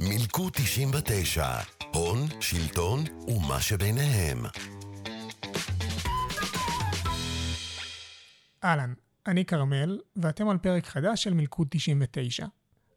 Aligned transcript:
מילקו 0.00 0.50
99, 0.52 1.46
הון, 1.94 2.18
שלטון 2.40 3.00
ומה 3.28 3.60
שביניהם. 3.60 4.38
אהלן, 8.64 8.94
אני 9.26 9.44
כרמל, 9.44 9.98
ואתם 10.16 10.48
על 10.48 10.58
פרק 10.58 10.86
חדש 10.86 11.22
של 11.22 11.34
מלכוד 11.34 11.66
99. 11.70 12.46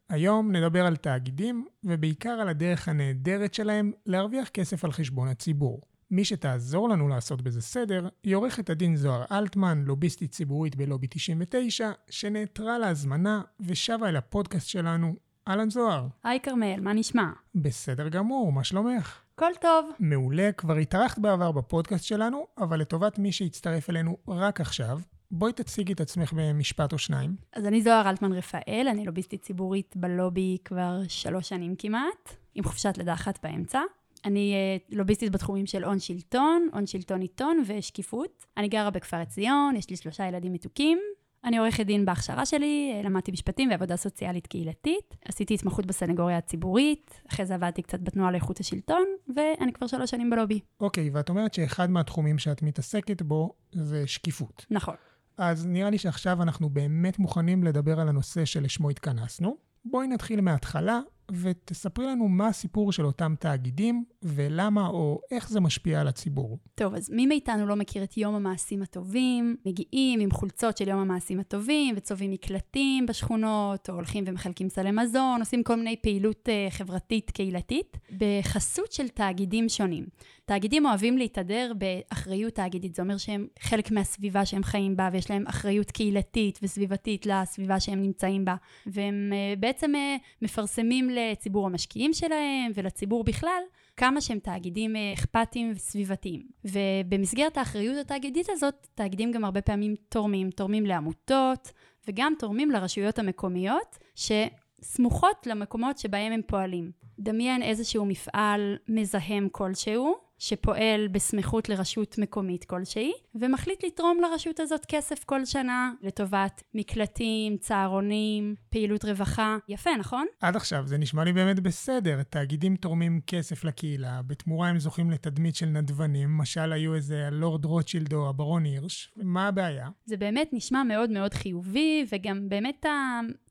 היום 0.10 0.52
נדבר 0.52 0.86
על 0.86 0.96
תאגידים, 0.96 1.66
ובעיקר 1.84 2.30
על 2.30 2.50
הדרך 2.50 2.88
הנהדרת 2.88 3.54
שלהם 3.54 3.92
להרוויח 4.06 4.50
כסף 4.50 4.86
על 4.86 4.92
חשבון 4.92 5.28
הציבור. 5.28 5.82
מי 6.12 6.26
שתעזור 6.26 6.90
לנו 6.90 7.08
לעשות 7.08 7.42
בזה 7.42 7.62
סדר, 7.62 8.08
היא 8.24 8.36
עורכת 8.36 8.70
הדין 8.70 8.96
זוהר 8.96 9.26
אלטמן, 9.32 9.84
לוביסטית 9.86 10.32
ציבורית 10.32 10.76
בלובי 10.76 11.08
99, 11.10 11.92
שנעתרה 12.10 12.78
להזמנה 12.78 13.42
ושבה 13.60 14.10
אל 14.10 14.16
הפודקאסט 14.16 14.68
שלנו. 14.68 15.16
אהלן 15.48 15.70
זוהר. 15.70 16.08
היי 16.24 16.40
כרמל, 16.40 16.80
מה 16.82 16.94
נשמע? 16.94 17.32
בסדר 17.56 18.10
גמור, 18.10 18.52
מה 18.52 18.64
שלומך? 18.64 19.22
הכל 19.36 19.52
טוב. 19.62 19.90
מעולה, 20.00 20.52
כבר 20.52 20.76
התארחת 20.76 21.20
בעבר 21.20 21.52
בפודקאסט 21.52 22.04
שלנו, 22.04 22.48
אבל 22.58 22.80
לטובת 22.80 23.20
מי 23.20 23.32
שהצטרף 23.32 23.90
אלינו 23.90 24.18
רק 24.28 24.62
עכשיו, 24.62 25.00
בואי 25.32 25.54
תציגי 25.54 25.94
את 25.94 26.02
עצמך 26.02 26.34
במשפט 26.36 26.94
או 26.94 26.98
שניים. 26.98 27.36
אז 27.54 27.66
אני 27.66 27.82
זוהר 27.82 28.10
אלטמן 28.10 28.34
רפאל, 28.34 28.88
אני 28.92 29.06
לוביסטית 29.06 29.42
ציבורית 29.42 29.94
בלובי 29.98 30.58
כבר 30.66 31.00
שלוש 31.08 31.50
שנים 31.50 31.76
כמעט, 31.76 32.36
עם 32.56 32.64
חופשת 32.64 32.98
לידה 32.98 33.14
אחת 33.14 33.40
באמצע. 33.44 33.80
אני 34.26 34.54
uh, 34.54 34.96
לוביסטית 34.96 35.32
בתחומים 35.32 35.66
של 35.66 35.84
הון 35.84 36.00
שלטון, 36.00 36.70
הון 36.74 36.88
שלטון 36.88 37.22
עיתון 37.22 37.64
ושקיפות. 37.68 38.46
אני 38.58 38.68
גרה 38.68 38.90
בכפר 38.90 39.18
עציון, 39.18 39.76
יש 39.76 39.90
לי 39.90 39.96
שלושה 39.96 40.28
ילדים 40.28 40.54
מתוקים. 40.54 41.00
אני 41.46 41.58
עורכת 41.58 41.86
דין 41.86 42.06
בהכשרה 42.06 42.46
שלי, 42.46 42.92
אה, 42.96 43.02
למדתי 43.02 43.32
משפטים 43.32 43.70
ועבודה 43.70 43.96
סוציאלית 43.96 44.48
קהילתית. 44.48 45.18
עשיתי 45.26 45.54
התמחות 45.54 45.86
בסנגוריה 45.86 46.38
הציבורית, 46.38 47.22
אחרי 47.30 47.46
זה 47.46 47.56
עבדתי 47.56 47.82
קצת 47.82 48.00
בתנועה 48.00 48.32
לאיכות 48.32 48.60
השלטון, 48.60 49.06
ואני 49.36 49.74
כבר 49.74 49.88
שלוש 49.88 50.12
שנים 50.12 50.30
בלובי. 50.30 50.60
אוקיי, 50.80 51.10
ואת 51.14 51.30
אומרת 51.30 51.54
שאחד 51.54 51.90
מהתחומים 51.90 52.38
שאת 52.38 52.62
מתעסקת 52.62 53.22
בו 53.22 53.54
זה 53.72 54.08
שקיפות. 54.08 54.66
נכון. 54.70 54.96
אז 55.38 55.66
נראה 55.66 55.90
לי 55.90 55.98
שעכשיו 55.98 56.42
אנחנו 56.42 56.70
באמת 56.70 57.20
מוכנים 57.20 57.64
לדבר 57.64 58.00
על 58.00 58.10
הנושא 58.10 58.46
שלשמו 58.46 58.90
התכנסנו. 58.90 59.58
בואי 59.86 60.08
נתחיל 60.08 60.42
מההתחלה, 60.42 61.00
ותספרי 61.32 62.06
לנו 62.06 62.28
מה 62.28 62.48
הסיפור 62.48 62.92
של 62.92 63.06
אותם 63.06 63.34
תאגידים, 63.40 64.04
ולמה 64.24 64.88
או 64.88 65.20
איך 65.32 65.50
זה 65.50 65.60
משפיע 65.60 66.02
על 66.02 66.08
הציבור. 66.08 66.60
טוב, 66.76 66.96
אז 66.96 67.10
מי 67.10 67.26
מאיתנו 67.26 67.68
לא 67.68 67.76
מכיר 67.76 68.04
את 68.04 68.18
יום 68.18 68.36
המעשים 68.36 68.82
הטובים? 68.82 69.56
מגיעים 69.66 70.20
עם 70.20 70.32
חולצות 70.32 70.78
של 70.78 70.88
יום 70.88 71.00
המעשים 71.00 71.40
הטובים, 71.40 71.96
וצובעים 71.98 72.32
מקלטים 72.32 73.06
בשכונות, 73.06 73.90
או 73.90 73.94
הולכים 73.94 74.24
ומחלקים 74.28 74.70
סלי 74.70 74.92
מזון, 74.92 75.40
עושים 75.40 75.64
כל 75.64 75.76
מיני 75.76 75.96
פעילות 76.02 76.50
uh, 76.50 76.72
חברתית 76.72 77.32
קהילתית, 77.32 77.98
בחסות 78.18 78.92
של 78.92 79.08
תאגידים 79.08 79.70
שונים. 79.70 80.06
תאגידים 80.46 80.86
אוהבים 80.86 81.18
להתהדר 81.18 81.72
באחריות 81.78 82.54
תאגידית, 82.54 82.96
זה 82.96 83.02
אומר 83.02 83.18
שהם 83.18 83.48
חלק 83.60 83.92
מהסביבה 83.92 84.46
שהם 84.46 84.64
חיים 84.64 84.96
בה, 84.96 85.10
ויש 85.12 85.32
להם 85.32 85.44
אחריות 85.48 85.92
קהילתית 85.92 86.60
וסביבתית 86.64 87.26
לסביבה 87.26 87.80
שהם 87.80 88.02
נמצאים 88.02 88.46
בה, 88.46 88.56
והם 88.86 89.32
uh, 89.32 89.60
בעצם 89.60 89.92
uh, 89.96 90.22
מפרסמים 90.42 91.10
לציבור 91.10 91.66
המשקיעים 91.66 92.14
שלהם 92.14 92.72
ולציבור 92.76 93.24
בכלל, 93.24 93.62
כמה 93.98 94.22
שהם 94.22 94.40
תאגידים 94.40 94.96
אה, 94.96 95.14
אכפתיים 95.14 95.72
וסביבתיים. 95.76 96.42
ובמסגרת 96.66 97.58
האחריות 97.58 97.98
התאגידית 97.98 98.50
הזאת, 98.50 98.88
תאגידים 98.96 99.32
גם 99.32 99.46
הרבה 99.46 99.62
פעמים 99.62 99.96
תורמים, 100.10 100.50
תורמים 100.50 100.86
לעמותות 100.86 101.72
וגם 102.08 102.34
תורמים 102.40 102.72
לרשויות 102.72 103.20
המקומיות, 103.20 103.98
שסמוכות 104.16 105.48
למקומות 105.48 105.98
שבהם 105.98 106.32
הם 106.32 106.42
פועלים. 106.48 106.92
דמיין 107.20 107.62
איזשהו 107.62 108.06
מפעל 108.06 108.78
מזהם 108.88 109.48
כלשהו, 109.52 110.25
שפועל 110.40 111.08
בסמיכות 111.08 111.70
לרשות 111.70 112.18
מקומית 112.18 112.66
כלשהי, 112.66 113.12
ומחליט 113.36 113.84
לתרום 113.84 114.18
לרשות 114.22 114.60
הזאת 114.60 114.86
כסף 114.86 115.24
כל 115.24 115.46
שנה 115.46 115.92
לטובת 116.02 116.64
מקלטים, 116.74 117.58
צהרונים, 117.58 118.56
פעילות 118.70 119.06
רווחה. 119.06 119.58
יפה, 119.70 119.90
נכון? 120.00 120.26
עד 120.42 120.56
עכשיו 120.56 120.88
זה 120.88 120.98
נשמע 120.98 121.24
לי 121.24 121.34
באמת 121.34 121.60
בסדר. 121.60 122.24
תאגידים 122.24 122.76
תורמים 122.76 123.22
כסף 123.28 123.64
לקהילה, 123.64 124.22
בתמורה 124.28 124.70
הם 124.70 124.80
זוכים 124.80 125.12
לתדמית 125.12 125.56
של 125.56 125.66
נדבנים, 125.66 126.38
משל 126.38 126.74
היו 126.74 126.96
איזה 126.96 127.28
הלורד 127.28 127.66
רוטשילד 127.66 128.14
או 128.14 128.30
הברון 128.30 128.64
הירש. 128.64 129.12
מה 129.16 129.48
הבעיה? 129.48 129.90
זה 130.06 130.18
באמת 130.18 130.50
נשמע 130.54 130.84
מאוד 130.84 131.10
מאוד 131.10 131.34
חיובי, 131.34 132.06
וגם 132.12 132.50
באמת 132.50 132.86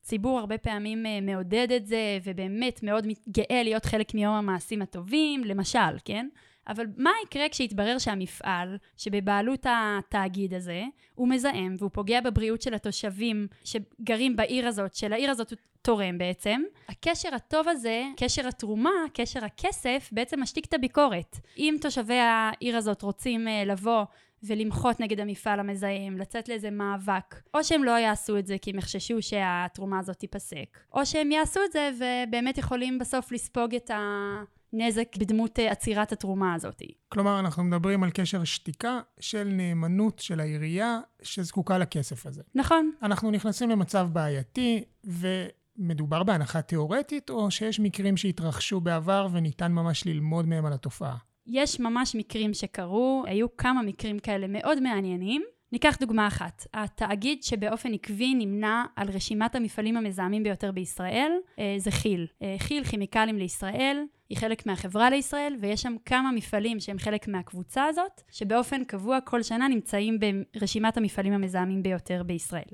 הציבור 0.01 0.39
הרבה 0.39 0.59
פעמים 0.59 1.07
אה, 1.07 1.21
מעודד 1.21 1.69
את 1.77 1.87
זה, 1.87 2.19
ובאמת 2.25 2.83
מאוד 2.83 3.07
גאה 3.29 3.63
להיות 3.63 3.85
חלק 3.85 4.15
מיום 4.15 4.35
המעשים 4.35 4.83
הטובים, 4.83 5.45
למשל, 5.45 5.99
כן? 6.05 6.29
אבל 6.69 6.87
מה 6.97 7.11
יקרה 7.27 7.49
כשיתברר 7.49 7.99
שהמפעל, 7.99 8.79
שבבעלות 8.97 9.67
התאגיד 9.69 10.55
הזה, 10.55 10.85
הוא 11.15 11.29
מזהם 11.29 11.77
והוא 11.79 11.91
פוגע 11.93 12.21
בבריאות 12.21 12.63
של 12.63 12.75
התושבים 12.75 13.47
שגרים 13.65 14.37
בעיר 14.37 14.69
הזאת, 14.69 14.95
שלעיר 14.95 15.31
הזאת 15.31 15.51
הוא 15.51 15.59
תורם 15.83 16.19
בעצם? 16.19 16.63
הקשר 16.89 17.35
הטוב 17.35 17.69
הזה, 17.69 18.05
קשר 18.17 18.49
התרומה, 18.49 18.91
קשר 19.15 19.45
הכסף, 19.45 20.09
בעצם 20.13 20.43
משתיק 20.43 20.65
את 20.65 20.75
הביקורת. 20.75 21.37
אם 21.59 21.77
תושבי 21.81 22.19
העיר 22.19 22.77
הזאת 22.77 23.03
רוצים 23.03 23.47
uh, 23.49 23.51
לבוא 23.69 24.05
ולמחות 24.43 25.01
נגד 25.01 25.21
המפעל 25.21 25.61
המזהם, 25.61 26.19
לצאת 26.19 26.49
לאיזה 26.49 26.71
מאבק. 26.71 27.35
או 27.55 27.65
שהם 27.65 27.85
לא 27.85 27.91
יעשו 27.91 28.39
את 28.39 28.47
זה 28.47 28.57
כי 28.59 28.71
הם 28.71 28.79
יחששו 28.79 29.23
שהתרומה 29.23 29.99
הזאת 29.99 30.17
תיפסק, 30.17 30.79
או 30.93 31.07
שהם 31.07 31.33
יעשו 31.33 31.61
את 31.65 31.73
זה 31.73 31.91
ובאמת 31.99 32.59
יכולים 32.59 32.99
בסוף 32.99 33.33
לספוג 33.33 33.75
את 33.75 33.91
ה... 33.91 34.43
נזק 34.75 35.17
בדמות 35.19 35.59
אה, 35.59 35.71
עצירת 35.71 36.13
התרומה 36.13 36.55
הזאת. 36.55 36.83
כלומר, 37.09 37.41
אנחנו 37.41 37.65
מדברים 37.65 38.03
על 38.03 38.11
קשר 38.11 38.45
שתיקה 38.45 39.01
של 39.21 39.45
נאמנות 39.45 40.19
של 40.19 40.41
העירייה 40.41 41.01
שזקוקה 41.23 41.79
לכסף 41.79 42.27
הזה. 42.27 42.43
נכון. 42.55 42.91
אנחנו 43.03 43.31
נכנסים 43.31 43.71
למצב 43.71 44.09
בעייתי, 44.13 44.85
ומדובר 45.05 46.23
בהנחה 46.23 46.63
תיאורטית, 46.63 47.31
או 47.31 47.51
שיש 47.51 47.81
מקרים 47.81 48.17
שהתרחשו 48.17 48.81
בעבר 48.81 49.29
וניתן 49.33 49.73
ממש 49.73 50.07
ללמוד 50.07 50.49
מהם 50.49 50.67
על 50.67 50.73
התופעה? 50.73 51.17
יש 51.47 51.81
ממש 51.81 52.15
מקרים 52.15 52.55
שקרו, 52.55 53.23
היו 53.27 53.57
כמה 53.57 53.83
מקרים 53.83 54.19
כאלה 54.19 54.47
מאוד 54.47 54.81
מעניינים. 54.81 55.43
ניקח 55.75 55.97
דוגמה 56.01 56.27
אחת, 56.27 56.67
התאגיד 56.75 57.43
שבאופן 57.43 57.95
עקבי 57.95 58.35
נמנה 58.35 58.87
על 58.97 59.09
רשימת 59.11 59.55
המפעלים 59.55 59.97
המזהמים 59.97 60.43
ביותר 60.43 60.73
בישראל 60.73 61.33
אה, 61.59 61.75
זה 61.79 61.91
כי"ל. 61.91 62.27
אה, 62.43 62.57
כי"ל 62.69 62.85
כימיקלים 62.85 63.39
לישראל, 63.39 64.05
היא 64.29 64.39
חלק 64.39 64.67
מהחברה 64.67 65.11
לישראל, 65.11 65.57
ויש 65.61 65.83
שם 65.83 65.97
כמה 66.05 66.33
מפעלים 66.33 66.81
שהם 66.81 66.99
חלק 66.99 67.29
מהקבוצה 67.29 67.85
הזאת, 67.85 68.23
שבאופן 68.31 68.85
קבוע 68.85 69.21
כל 69.21 69.43
שנה 69.43 69.69
נמצאים 69.69 70.19
ברשימת 70.55 70.97
המפעלים 70.97 71.33
המזהמים 71.33 71.83
ביותר 71.83 72.23
בישראל. 72.23 72.73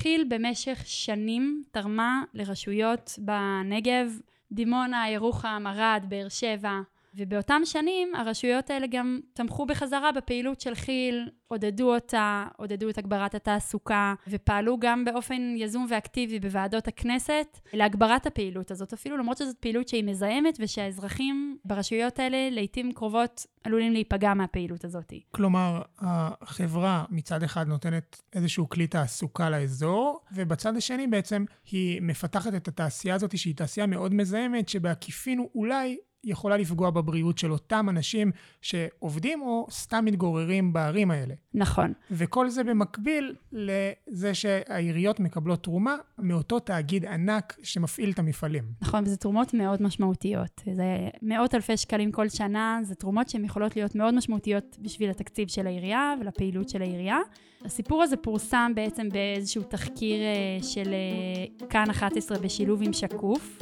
כי"ל 0.00 0.24
במשך 0.28 0.82
שנים 0.84 1.62
תרמה 1.70 2.22
לרשויות 2.34 3.18
בנגב, 3.18 4.18
דימונה, 4.52 5.10
ירוחם, 5.10 5.64
ערד, 5.66 6.04
באר 6.08 6.28
שבע, 6.28 6.80
ובאותם 7.16 7.60
שנים 7.64 8.14
הרשויות 8.14 8.70
האלה 8.70 8.86
גם 8.86 9.20
תמכו 9.32 9.66
בחזרה 9.66 10.12
בפעילות 10.12 10.60
של 10.60 10.74
כי"ל, 10.74 11.28
עודדו 11.48 11.94
אותה, 11.94 12.46
עודדו 12.56 12.90
את 12.90 12.98
הגברת 12.98 13.34
התעסוקה, 13.34 14.14
ופעלו 14.28 14.78
גם 14.80 15.04
באופן 15.04 15.54
יזום 15.56 15.86
ואקטיבי 15.90 16.40
בוועדות 16.40 16.88
הכנסת 16.88 17.58
להגברת 17.72 18.26
הפעילות 18.26 18.70
הזאת, 18.70 18.92
אפילו 18.92 19.16
למרות 19.16 19.36
שזאת 19.36 19.56
פעילות 19.56 19.88
שהיא 19.88 20.04
מזהמת 20.04 20.56
ושהאזרחים 20.60 21.58
ברשויות 21.64 22.18
האלה 22.18 22.50
לעיתים 22.50 22.92
קרובות 22.92 23.46
עלולים 23.64 23.92
להיפגע 23.92 24.34
מהפעילות 24.34 24.84
הזאת. 24.84 25.12
כלומר, 25.30 25.82
החברה 25.98 27.04
מצד 27.10 27.42
אחד 27.42 27.68
נותנת 27.68 28.22
איזשהו 28.32 28.68
כלי 28.68 28.86
תעסוקה 28.86 29.50
לאזור, 29.50 30.20
ובצד 30.32 30.76
השני 30.76 31.06
בעצם 31.06 31.44
היא 31.70 32.02
מפתחת 32.02 32.54
את 32.54 32.68
התעשייה 32.68 33.14
הזאת 33.14 33.38
שהיא 33.38 33.56
תעשייה 33.56 33.86
מאוד 33.86 34.14
מזהמת, 34.14 34.68
שבעקיפין 34.68 35.46
אולי 35.54 35.96
יכולה 36.24 36.56
לפגוע 36.56 36.90
בבריאות 36.90 37.38
של 37.38 37.52
אותם 37.52 37.86
אנשים 37.88 38.30
שעובדים 38.60 39.42
או 39.42 39.66
סתם 39.70 40.04
מתגוררים 40.04 40.72
בערים 40.72 41.10
האלה. 41.10 41.34
נכון. 41.54 41.92
וכל 42.10 42.48
זה 42.48 42.64
במקביל 42.64 43.34
לזה 43.52 44.34
שהעיריות 44.34 45.20
מקבלות 45.20 45.62
תרומה 45.62 45.96
מאותו 46.18 46.58
תאגיד 46.58 47.06
ענק 47.06 47.56
שמפעיל 47.62 48.10
את 48.10 48.18
המפעלים. 48.18 48.64
נכון, 48.82 49.04
וזה 49.04 49.16
תרומות 49.16 49.54
מאוד 49.54 49.82
משמעותיות. 49.82 50.62
זה 50.74 51.08
מאות 51.22 51.54
אלפי 51.54 51.76
שקלים 51.76 52.12
כל 52.12 52.28
שנה, 52.28 52.78
זה 52.82 52.94
תרומות 52.94 53.28
שהן 53.28 53.44
יכולות 53.44 53.76
להיות 53.76 53.94
מאוד 53.94 54.14
משמעותיות 54.14 54.76
בשביל 54.80 55.10
התקציב 55.10 55.48
של 55.48 55.66
העירייה 55.66 56.14
ולפעילות 56.20 56.68
של 56.68 56.82
העירייה. 56.82 57.18
הסיפור 57.64 58.02
הזה 58.02 58.16
פורסם 58.16 58.72
בעצם 58.74 59.08
באיזשהו 59.08 59.62
תחקיר 59.62 60.20
אה, 60.20 60.62
של 60.62 60.92
אה, 60.92 61.66
כאן 61.68 61.90
11 61.90 62.38
בשילוב 62.38 62.82
עם 62.82 62.92
שקוף. 62.92 63.58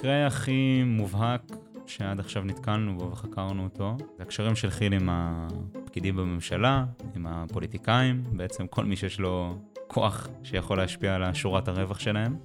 המקרה 0.00 0.26
הכי 0.26 0.82
מובהק 0.86 1.42
שעד 1.86 2.20
עכשיו 2.20 2.42
נתקלנו 2.44 2.98
בו 2.98 3.10
וחקרנו 3.12 3.64
אותו, 3.64 3.96
זה 4.16 4.22
הקשרים 4.22 4.56
של 4.56 4.70
חיל 4.70 4.92
עם 4.92 5.08
הפקידים 5.12 6.16
בממשלה, 6.16 6.84
עם 7.16 7.26
הפוליטיקאים, 7.26 8.24
בעצם 8.32 8.66
כל 8.66 8.84
מי 8.84 8.96
שיש 8.96 9.20
לו 9.20 9.58
כוח 9.86 10.28
שיכול 10.42 10.78
להשפיע 10.78 11.14
על 11.14 11.34
שורת 11.34 11.68
הרווח 11.68 11.98
שלהם. 11.98 12.36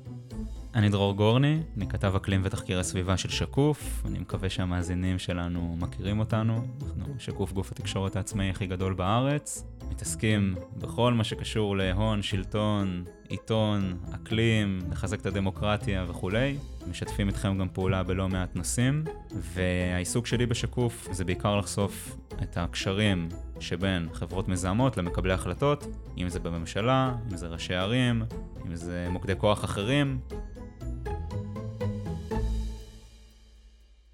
אני 0.73 0.89
דרור 0.89 1.13
גורני, 1.13 1.59
אני 1.77 1.87
כתב 1.87 2.15
אקלים 2.15 2.41
ותחקירי 2.43 2.83
סביבה 2.83 3.17
של 3.17 3.29
שקוף, 3.29 4.03
אני 4.05 4.19
מקווה 4.19 4.49
שהמאזינים 4.49 5.19
שלנו 5.19 5.75
מכירים 5.79 6.19
אותנו, 6.19 6.61
אנחנו 6.81 7.13
שקוף 7.19 7.51
גוף 7.51 7.71
התקשורת 7.71 8.15
העצמאי 8.15 8.49
הכי 8.49 8.67
גדול 8.67 8.93
בארץ, 8.93 9.63
מתעסקים 9.89 10.55
בכל 10.77 11.13
מה 11.13 11.23
שקשור 11.23 11.77
להון, 11.77 12.21
שלטון, 12.21 13.03
עיתון, 13.29 13.97
אקלים, 14.15 14.79
לחזק 14.91 15.21
את 15.21 15.25
הדמוקרטיה 15.25 16.05
וכולי, 16.07 16.57
משתפים 16.89 17.27
איתכם 17.27 17.57
גם 17.57 17.67
פעולה 17.69 18.03
בלא 18.03 18.29
מעט 18.29 18.55
נושאים, 18.55 19.03
והעיסוק 19.31 20.27
שלי 20.27 20.45
בשקוף 20.45 21.07
זה 21.11 21.25
בעיקר 21.25 21.57
לחשוף 21.57 22.17
את 22.43 22.57
הקשרים 22.57 23.29
שבין 23.59 24.09
חברות 24.13 24.47
מזהמות 24.47 24.97
למקבלי 24.97 25.33
החלטות, 25.33 25.83
אם 26.17 26.29
זה 26.29 26.39
בממשלה, 26.39 27.15
אם 27.31 27.37
זה 27.37 27.47
ראשי 27.47 27.75
ערים, 27.75 28.23
אם 28.67 28.75
זה 28.75 29.07
מוקדי 29.09 29.33
כוח 29.37 29.65
אחרים, 29.65 30.19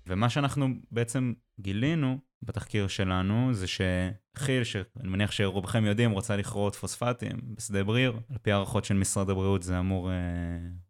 ומה 0.07 0.29
שאנחנו 0.29 0.68
בעצם 0.91 1.33
גילינו 1.59 2.31
בתחקיר 2.44 2.88
שלנו 2.88 3.54
זה 3.54 3.68
שכי"ל, 3.68 4.64
שאני 4.64 4.84
מניח 5.10 5.32
שרובכם 5.32 5.86
יודעים, 5.86 6.12
רוצה 6.12 6.36
לכרות 6.36 6.76
פוספטים 6.76 7.38
בשדה 7.58 7.84
בריר. 7.84 8.20
על 8.30 8.38
פי 8.42 8.52
הערכות 8.52 8.86
של 8.86 8.94
משרד 8.94 9.30
הבריאות 9.30 9.64
זה 9.64 9.80
אמור, 9.80 10.12
אה, 10.12 10.16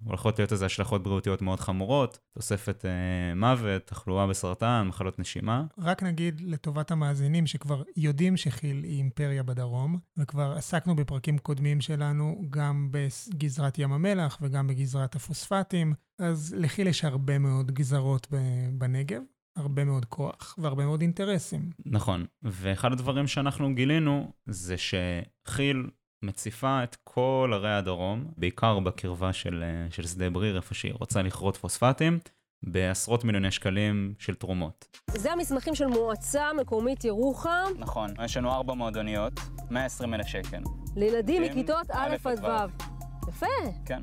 הולכות 0.03 0.39
להיות 0.39 0.51
איזה 0.51 0.65
השלכות 0.65 1.03
בריאותיות 1.03 1.41
מאוד 1.41 1.59
חמורות, 1.59 2.19
תוספת 2.33 2.85
אה, 2.85 3.35
מוות, 3.35 3.87
תחלואה 3.87 4.27
בסרטן, 4.27 4.85
מחלות 4.87 5.19
נשימה. 5.19 5.65
רק 5.77 6.03
נגיד 6.03 6.41
לטובת 6.45 6.91
המאזינים 6.91 7.47
שכבר 7.47 7.83
יודעים 7.97 8.37
שכי"ל 8.37 8.83
היא 8.83 8.97
אימפריה 8.97 9.43
בדרום, 9.43 9.99
וכבר 10.17 10.53
עסקנו 10.57 10.95
בפרקים 10.95 11.37
קודמים 11.37 11.81
שלנו 11.81 12.41
גם 12.49 12.89
בגזרת 12.91 13.79
ים 13.79 13.93
המלח 13.93 14.37
וגם 14.41 14.67
בגזרת 14.67 15.15
הפוספטים, 15.15 15.93
אז 16.19 16.55
לכי"ל 16.57 16.87
יש 16.87 17.05
הרבה 17.05 17.39
מאוד 17.39 17.71
גזרות 17.71 18.27
בנגב. 18.73 19.21
הרבה 19.55 19.83
מאוד 19.83 20.05
כוח 20.05 20.55
והרבה 20.57 20.85
מאוד 20.85 21.01
אינטרסים. 21.01 21.69
נכון, 21.85 22.25
ואחד 22.43 22.91
הדברים 22.91 23.27
שאנחנו 23.27 23.75
גילינו 23.75 24.31
זה 24.45 24.75
שכי"ל 24.77 25.89
מציפה 26.23 26.83
את 26.83 26.97
כל 27.03 27.51
ערי 27.53 27.73
הדרום, 27.73 28.25
בעיקר 28.37 28.79
בקרבה 28.79 29.33
של, 29.33 29.63
אה, 29.63 29.91
של 29.91 30.07
שדה 30.07 30.29
בריר, 30.29 30.55
איפה 30.57 30.73
שהיא 30.73 30.93
רוצה 30.99 31.21
לכרות 31.21 31.57
פוספטים, 31.57 32.19
בעשרות 32.63 33.23
מיליוני 33.23 33.51
שקלים 33.51 34.13
של 34.19 34.35
תרומות. 34.35 34.97
זה 35.11 35.31
המסמכים 35.31 35.75
של 35.75 35.85
מועצה 35.85 36.53
מקומית 36.53 37.03
ירוחם. 37.03 37.71
נכון, 37.77 38.09
יש 38.25 38.37
לנו 38.37 38.51
ארבע 38.51 38.73
מועדוניות, 38.73 39.33
120 39.71 40.13
אלף 40.13 40.27
שקל. 40.27 40.61
לילדים 40.95 41.43
מכיתות 41.43 41.91
א' 41.91 42.15
עד 42.25 42.45
ו'. 42.45 43.29
יפה. 43.29 43.45
כן. 43.85 44.01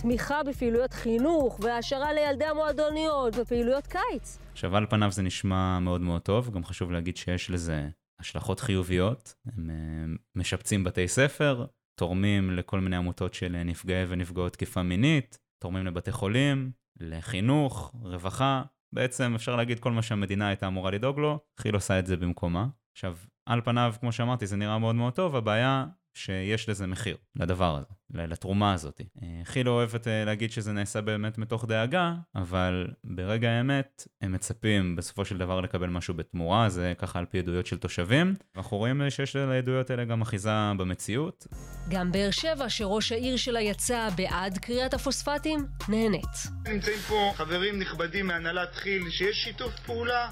תמיכה 0.00 0.42
בפעילויות 0.42 0.92
חינוך 0.92 1.60
והעשרה 1.62 2.12
לילדי 2.12 2.44
המועדוניות 2.44 3.34
ופעילויות 3.36 3.86
קיץ. 3.86 4.38
עכשיו, 4.60 4.76
על 4.76 4.86
פניו 4.86 5.10
זה 5.10 5.22
נשמע 5.22 5.78
מאוד 5.78 6.00
מאוד 6.00 6.22
טוב, 6.22 6.50
גם 6.50 6.64
חשוב 6.64 6.92
להגיד 6.92 7.16
שיש 7.16 7.50
לזה 7.50 7.88
השלכות 8.20 8.60
חיוביות. 8.60 9.34
הם 9.46 9.70
אה, 9.70 10.14
משפצים 10.34 10.84
בתי 10.84 11.08
ספר, 11.08 11.66
תורמים 11.98 12.50
לכל 12.50 12.80
מיני 12.80 12.96
עמותות 12.96 13.34
של 13.34 13.62
נפגעי 13.64 14.04
ונפגעות 14.08 14.52
תקיפה 14.52 14.82
מינית, 14.82 15.38
תורמים 15.62 15.86
לבתי 15.86 16.12
חולים, 16.12 16.72
לחינוך, 17.00 17.94
רווחה. 18.02 18.62
בעצם 18.94 19.34
אפשר 19.34 19.56
להגיד 19.56 19.80
כל 19.80 19.92
מה 19.92 20.02
שהמדינה 20.02 20.48
הייתה 20.48 20.66
אמורה 20.66 20.90
לדאוג 20.90 21.18
לו, 21.18 21.38
כי"ל 21.62 21.74
עושה 21.74 21.98
את 21.98 22.06
זה 22.06 22.16
במקומה. 22.16 22.66
עכשיו, 22.92 23.16
על 23.46 23.60
פניו, 23.60 23.94
כמו 24.00 24.12
שאמרתי, 24.12 24.46
זה 24.46 24.56
נראה 24.56 24.78
מאוד 24.78 24.94
מאוד 24.94 25.12
טוב, 25.12 25.36
הבעיה 25.36 25.86
שיש 26.14 26.68
לזה 26.68 26.86
מחיר, 26.86 27.16
לדבר 27.36 27.76
הזה, 27.76 28.26
לתרומה 28.26 28.72
הזאת. 28.72 29.00
אה, 29.22 29.44
כי"ל 29.52 29.68
אוהבת 29.68 30.08
אה, 30.08 30.24
להגיד 30.24 30.52
שזה 30.52 30.72
נעשה 30.72 31.00
באמת 31.00 31.38
מתוך 31.38 31.64
דאגה, 31.64 32.14
אבל 32.34 32.86
ברגע 33.04 33.50
האמת 33.50 34.06
הם 34.20 34.32
מצפים 34.32 34.96
בסופו 34.96 35.24
של 35.24 35.38
דבר 35.38 35.60
לקבל 35.60 35.88
משהו 35.88 36.14
בתמורה, 36.14 36.68
זה 36.68 36.92
ככה 36.98 37.18
על 37.18 37.26
פי 37.26 37.38
עדויות 37.38 37.66
של 37.66 37.78
תושבים. 37.78 38.34
אנחנו 38.56 38.76
רואים 38.76 39.02
אה, 39.02 39.10
שיש 39.10 39.36
לעדויות 39.36 39.90
האלה 39.90 40.04
גם 40.04 40.22
אחיזה 40.22 40.50
במציאות. 40.78 41.46
גם 41.88 42.12
באר 42.12 42.30
שבע, 42.30 42.68
שראש 42.68 43.12
העיר 43.12 43.36
שלה 43.36 43.60
יצא 43.60 44.08
בעד 44.16 44.58
קריאת 44.58 44.94
הפוספטים, 44.94 45.66
נהנית. 45.88 46.24
נמצאים 46.68 46.98
פה 47.08 47.32
חברים 47.36 47.78
נכבדים 47.78 48.26
מהנהלת 48.26 48.74
כי"ל, 48.74 49.10
שיש 49.10 49.36
שיתוף 49.36 49.78
פעולה 49.86 50.30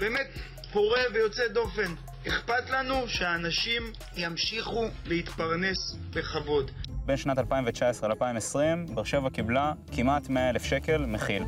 באמת 0.00 0.28
פורה 0.72 1.00
ויוצא 1.14 1.48
דופן. 1.48 2.09
אכפת 2.28 2.70
לנו 2.70 3.08
שאנשים 3.08 3.82
ימשיכו 4.16 4.84
להתפרנס 5.06 5.96
בכבוד. 6.10 6.70
בין 6.88 7.16
שנת 7.16 7.38
2019 7.38 8.08
ל-2020, 8.08 8.94
באר 8.94 9.04
שבע 9.04 9.30
קיבלה 9.30 9.72
כמעט 9.92 10.28
100 10.28 10.50
אלף 10.50 10.64
שקל 10.64 11.06
מכיל. 11.06 11.42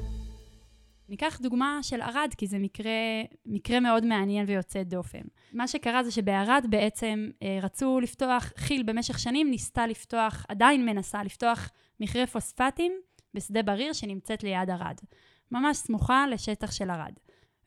ניקח 1.09 1.39
דוגמה 1.41 1.79
של 1.83 2.01
ערד, 2.01 2.29
כי 2.39 2.47
זה 2.47 2.59
מקרה, 2.59 2.91
מקרה 3.47 3.81
מאוד 3.81 4.05
מעניין 4.05 4.45
ויוצא 4.49 4.83
דופן. 4.83 5.23
מה 5.53 5.69
שקרה 5.69 6.05
זה 6.05 6.11
שבערד 6.11 6.67
בעצם 6.71 7.31
אה, 7.43 7.59
רצו 7.63 8.01
לפתוח, 8.01 8.53
כי"ל 8.67 8.83
במשך 8.83 9.19
שנים 9.19 9.51
ניסתה 9.51 9.87
לפתוח, 9.87 10.47
עדיין 10.49 10.87
מנסה 10.87 11.23
לפתוח 11.23 11.71
מכרה 12.01 12.27
פוספטים 12.27 12.93
בשדה 13.35 13.63
בריר 13.63 13.93
שנמצאת 13.93 14.43
ליד 14.43 14.71
ערד. 14.71 14.97
ממש 15.51 15.77
סמוכה 15.77 16.25
לשטח 16.31 16.73
של 16.73 16.91
ערד. 16.91 17.13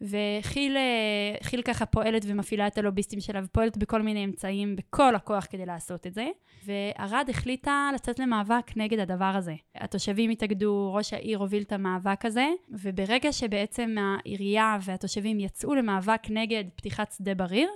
וכי"ל 0.02 0.78
אה, 0.78 1.62
ככה 1.66 1.86
פועלת 1.86 2.26
ומפעילה 2.28 2.68
את 2.68 2.78
הלוביסטים 2.78 3.20
שלה 3.20 3.42
ופועלת 3.44 3.78
בכל 3.78 4.02
מיני 4.02 4.26
אמצעים, 4.26 4.76
בכל 4.76 5.16
הכוח 5.16 5.48
כדי 5.50 5.66
לעשות 5.66 6.08
את 6.08 6.14
זה. 6.14 6.28
וערד 6.66 7.30
החליטה 7.30 7.90
לצאת 7.96 8.20
למאבק 8.20 8.72
נגד 8.76 9.00
הדבר 9.00 9.26
הזה. 9.26 9.54
התושבים 9.76 10.30
התאגדו, 10.30 10.94
ראש 10.94 11.14
העיר 11.14 11.38
הוביל 11.38 11.64
את 11.64 11.72
המאבק 11.72 12.26
הזה, 12.26 12.48
וברגע 12.70 13.32
שבעצם 13.32 13.96
העירייה 14.00 14.78
והתושבים 14.82 15.40
יצאו 15.40 15.76
למאבק 15.76 16.22
נגד 16.30 16.64
פתיחת 16.76 17.12
שדה 17.18 17.36
בריר, 17.36 17.70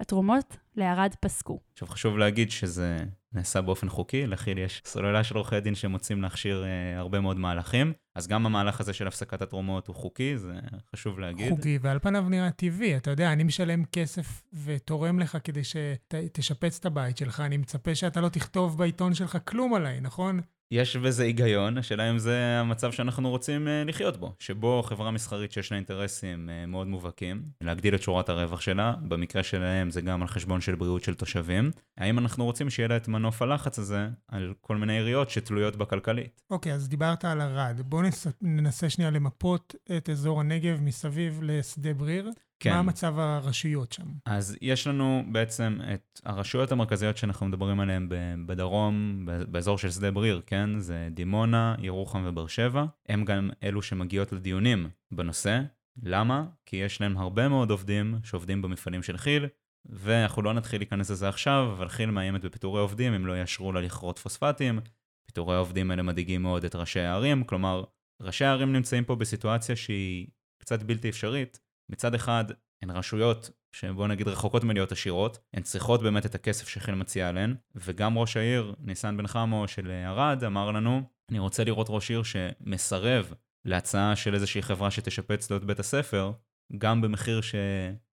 התרומות 0.00 0.56
לערד 0.76 1.14
פסקו. 1.20 1.60
עכשיו 1.72 1.88
חשוב 1.88 2.18
להגיד 2.18 2.50
שזה 2.50 2.96
נעשה 3.32 3.60
באופן 3.60 3.88
חוקי, 3.88 4.26
לכי"ל 4.26 4.58
יש 4.58 4.82
סוללה 4.84 5.24
של 5.24 5.36
עורכי 5.36 5.60
דין 5.60 5.74
שמוצאים 5.74 6.22
להכשיר 6.22 6.64
אה, 6.64 6.98
הרבה 6.98 7.20
מאוד 7.20 7.38
מהלכים, 7.38 7.92
אז 8.14 8.26
גם 8.26 8.46
המהלך 8.46 8.80
הזה 8.80 8.92
של 8.92 9.06
הפסקת 9.06 9.42
התרומות 9.42 9.86
הוא 9.86 9.96
חוקי, 9.96 10.38
זה 10.38 10.52
חשוב 10.92 11.18
להגיד. 11.18 11.50
חוקי, 11.50 11.78
ועל 11.82 11.98
פניו 11.98 12.28
נראה 12.28 12.50
טבעי, 12.50 12.96
אתה 12.96 13.10
יודע, 13.10 13.32
אני 13.32 13.44
משלם 13.44 13.84
כסף 13.84 14.42
ותורם 14.64 15.18
לך 15.18 15.38
כדי 15.44 15.62
שתשפץ 15.64 16.78
את 16.78 16.86
הבית 16.86 17.16
שלך, 17.16 17.40
אני 17.40 17.56
מצפה 17.56 17.94
שאתה 17.94 18.20
לא 18.20 18.28
תכתוב 18.28 18.78
בעיתון 18.78 19.14
שלך 19.14 19.38
כלום 19.44 19.74
עליי, 19.74 20.00
נכון? 20.00 20.40
יש 20.70 20.96
בזה 20.96 21.22
היגיון, 21.22 21.78
השאלה 21.78 22.10
אם 22.10 22.18
זה 22.18 22.58
המצב 22.60 22.92
שאנחנו 22.92 23.30
רוצים 23.30 23.66
uh, 23.66 23.88
לחיות 23.88 24.16
בו, 24.16 24.34
שבו 24.38 24.82
חברה 24.82 25.10
מסחרית 25.10 25.52
שיש 25.52 25.72
לה 25.72 25.76
אינטרסים 25.76 26.48
uh, 26.48 26.66
מאוד 26.66 26.86
מובהקים, 26.86 27.42
להגדיל 27.60 27.94
את 27.94 28.02
שורת 28.02 28.28
הרווח 28.28 28.60
שלה, 28.60 28.94
במקרה 29.02 29.42
שלהם 29.42 29.90
זה 29.90 30.00
גם 30.00 30.22
על 30.22 30.28
חשבון 30.28 30.60
של 30.60 30.74
בריאות 30.74 31.04
של 31.04 31.14
תושבים, 31.14 31.70
האם 31.98 32.18
אנחנו 32.18 32.44
רוצים 32.44 32.70
שיהיה 32.70 32.88
לה 32.88 32.96
את 32.96 33.08
מנוף 33.08 33.42
הלחץ 33.42 33.78
הזה 33.78 34.08
על 34.28 34.54
כל 34.60 34.76
מיני 34.76 34.92
עיריות 34.98 35.30
שתלויות 35.30 35.76
בכלכלית? 35.76 36.42
אוקיי, 36.50 36.72
okay, 36.72 36.74
אז 36.74 36.88
דיברת 36.88 37.24
על 37.24 37.40
ערד, 37.40 37.80
בואו 37.84 38.02
נס... 38.02 38.26
ננסה 38.42 38.90
שנייה 38.90 39.10
למפות 39.10 39.74
את 39.96 40.10
אזור 40.10 40.40
הנגב 40.40 40.80
מסביב 40.80 41.40
לשדה 41.42 41.94
בריר. 41.94 42.30
כן. 42.60 42.70
מה 42.70 42.78
המצב 42.78 43.18
הרשויות 43.18 43.92
שם? 43.92 44.06
אז 44.24 44.56
יש 44.62 44.86
לנו 44.86 45.24
בעצם 45.32 45.78
את 45.94 46.20
הרשויות 46.24 46.72
המרכזיות 46.72 47.16
שאנחנו 47.16 47.46
מדברים 47.46 47.80
עליהן 47.80 48.08
בדרום, 48.46 49.26
באזור 49.48 49.78
של 49.78 49.90
שדה 49.90 50.10
בריר, 50.10 50.42
כן? 50.46 50.78
זה 50.78 51.08
דימונה, 51.10 51.74
ירוחם 51.78 52.22
ובאר 52.26 52.46
שבע. 52.46 52.84
הם 53.08 53.24
גם 53.24 53.50
אלו 53.62 53.82
שמגיעות 53.82 54.32
לדיונים 54.32 54.88
בנושא. 55.10 55.60
למה? 56.02 56.44
כי 56.66 56.76
יש 56.76 57.00
להם 57.00 57.18
הרבה 57.18 57.48
מאוד 57.48 57.70
עובדים 57.70 58.18
שעובדים 58.24 58.62
במפעלים 58.62 59.02
של 59.02 59.16
כי"ל, 59.16 59.46
ואנחנו 59.86 60.42
לא 60.42 60.52
נתחיל 60.52 60.80
להיכנס 60.80 61.10
לזה 61.10 61.28
עכשיו, 61.28 61.68
אבל 61.72 61.88
כי"ל 61.88 62.10
מאיימת 62.10 62.44
בפיטורי 62.44 62.80
עובדים 62.80 63.12
אם 63.12 63.26
לא 63.26 63.40
יאשרו 63.40 63.72
לה 63.72 63.80
לכרות 63.80 64.18
פוספטים. 64.18 64.80
פיטורי 65.26 65.56
העובדים 65.56 65.90
האלה 65.90 66.02
מדאיגים 66.02 66.42
מאוד 66.42 66.64
את 66.64 66.74
ראשי 66.74 67.00
הערים, 67.00 67.44
כלומר, 67.44 67.84
ראשי 68.22 68.44
הערים 68.44 68.72
נמצאים 68.72 69.04
פה 69.04 69.16
בסיטואציה 69.16 69.76
שהיא 69.76 70.26
קצת 70.58 70.82
בלתי 70.82 71.08
אפשרית. 71.08 71.67
מצד 71.88 72.14
אחד, 72.14 72.44
הן 72.82 72.90
רשויות 72.90 73.50
שבוא 73.72 74.06
נגיד 74.06 74.28
רחוקות 74.28 74.64
מלהיות 74.64 74.92
עשירות, 74.92 75.38
הן 75.54 75.62
צריכות 75.62 76.02
באמת 76.02 76.26
את 76.26 76.34
הכסף 76.34 76.68
שכי"ל 76.68 76.94
מציעה 76.94 77.32
להן, 77.32 77.54
וגם 77.74 78.18
ראש 78.18 78.36
העיר, 78.36 78.74
ניסן 78.80 79.16
בן 79.16 79.26
חמו 79.26 79.68
של 79.68 79.90
ערד, 79.90 80.44
אמר 80.44 80.70
לנו, 80.70 81.02
אני 81.30 81.38
רוצה 81.38 81.64
לראות 81.64 81.86
ראש 81.90 82.10
עיר 82.10 82.22
שמסרב 82.22 83.32
להצעה 83.64 84.16
של 84.16 84.34
איזושהי 84.34 84.62
חברה 84.62 84.90
שתשפץ 84.90 85.50
לו 85.50 85.56
את 85.56 85.64
בית 85.64 85.80
הספר, 85.80 86.32
גם 86.78 87.00
במחיר 87.00 87.40
ש... 87.40 87.54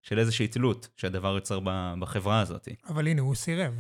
של 0.02 0.20
איזושהי 0.20 0.48
תלות 0.48 0.88
שהדבר 0.98 1.36
יוצר 1.36 1.60
בחברה 2.00 2.40
הזאת. 2.40 2.68
אבל 2.90 3.08
הנה, 3.08 3.22
הוא 3.22 3.36
סירב. 3.36 3.74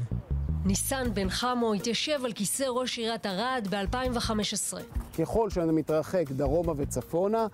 ניסן 0.65 1.13
בן 1.13 1.29
חמו 1.29 1.73
התיישב 1.73 2.19
על 2.25 2.33
כיסא 2.33 2.63
ראש 2.63 2.97
עיריית 2.97 3.25
ערד 3.25 3.67
ב-2015. 3.69 4.77
ככל 5.17 5.49
שאני 5.49 5.71
מתרחק 5.71 6.31
דרומה 6.31 6.73
וצפונה, 6.77 7.47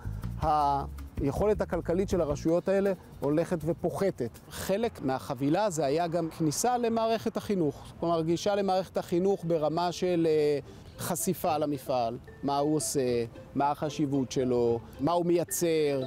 היכולת 1.22 1.60
הכלכלית 1.60 2.08
של 2.08 2.20
הרשויות 2.20 2.68
האלה 2.68 2.92
הולכת 3.20 3.58
ופוחתת. 3.64 4.38
חלק 4.50 5.00
מהחבילה 5.02 5.70
זה 5.70 5.84
היה 5.84 6.06
גם 6.06 6.28
כניסה 6.30 6.78
למערכת 6.78 7.36
החינוך. 7.36 7.92
כלומר, 8.00 8.22
גישה 8.22 8.54
למערכת 8.54 8.96
החינוך 8.96 9.44
ברמה 9.44 9.92
של 9.92 10.26
אה, 10.30 10.58
חשיפה 10.98 11.58
למפעל, 11.58 12.18
מה 12.42 12.58
הוא 12.58 12.76
עושה, 12.76 13.24
מה 13.54 13.70
החשיבות 13.70 14.32
שלו, 14.32 14.78
מה 15.00 15.12
הוא 15.12 15.26
מייצר. 15.26 16.02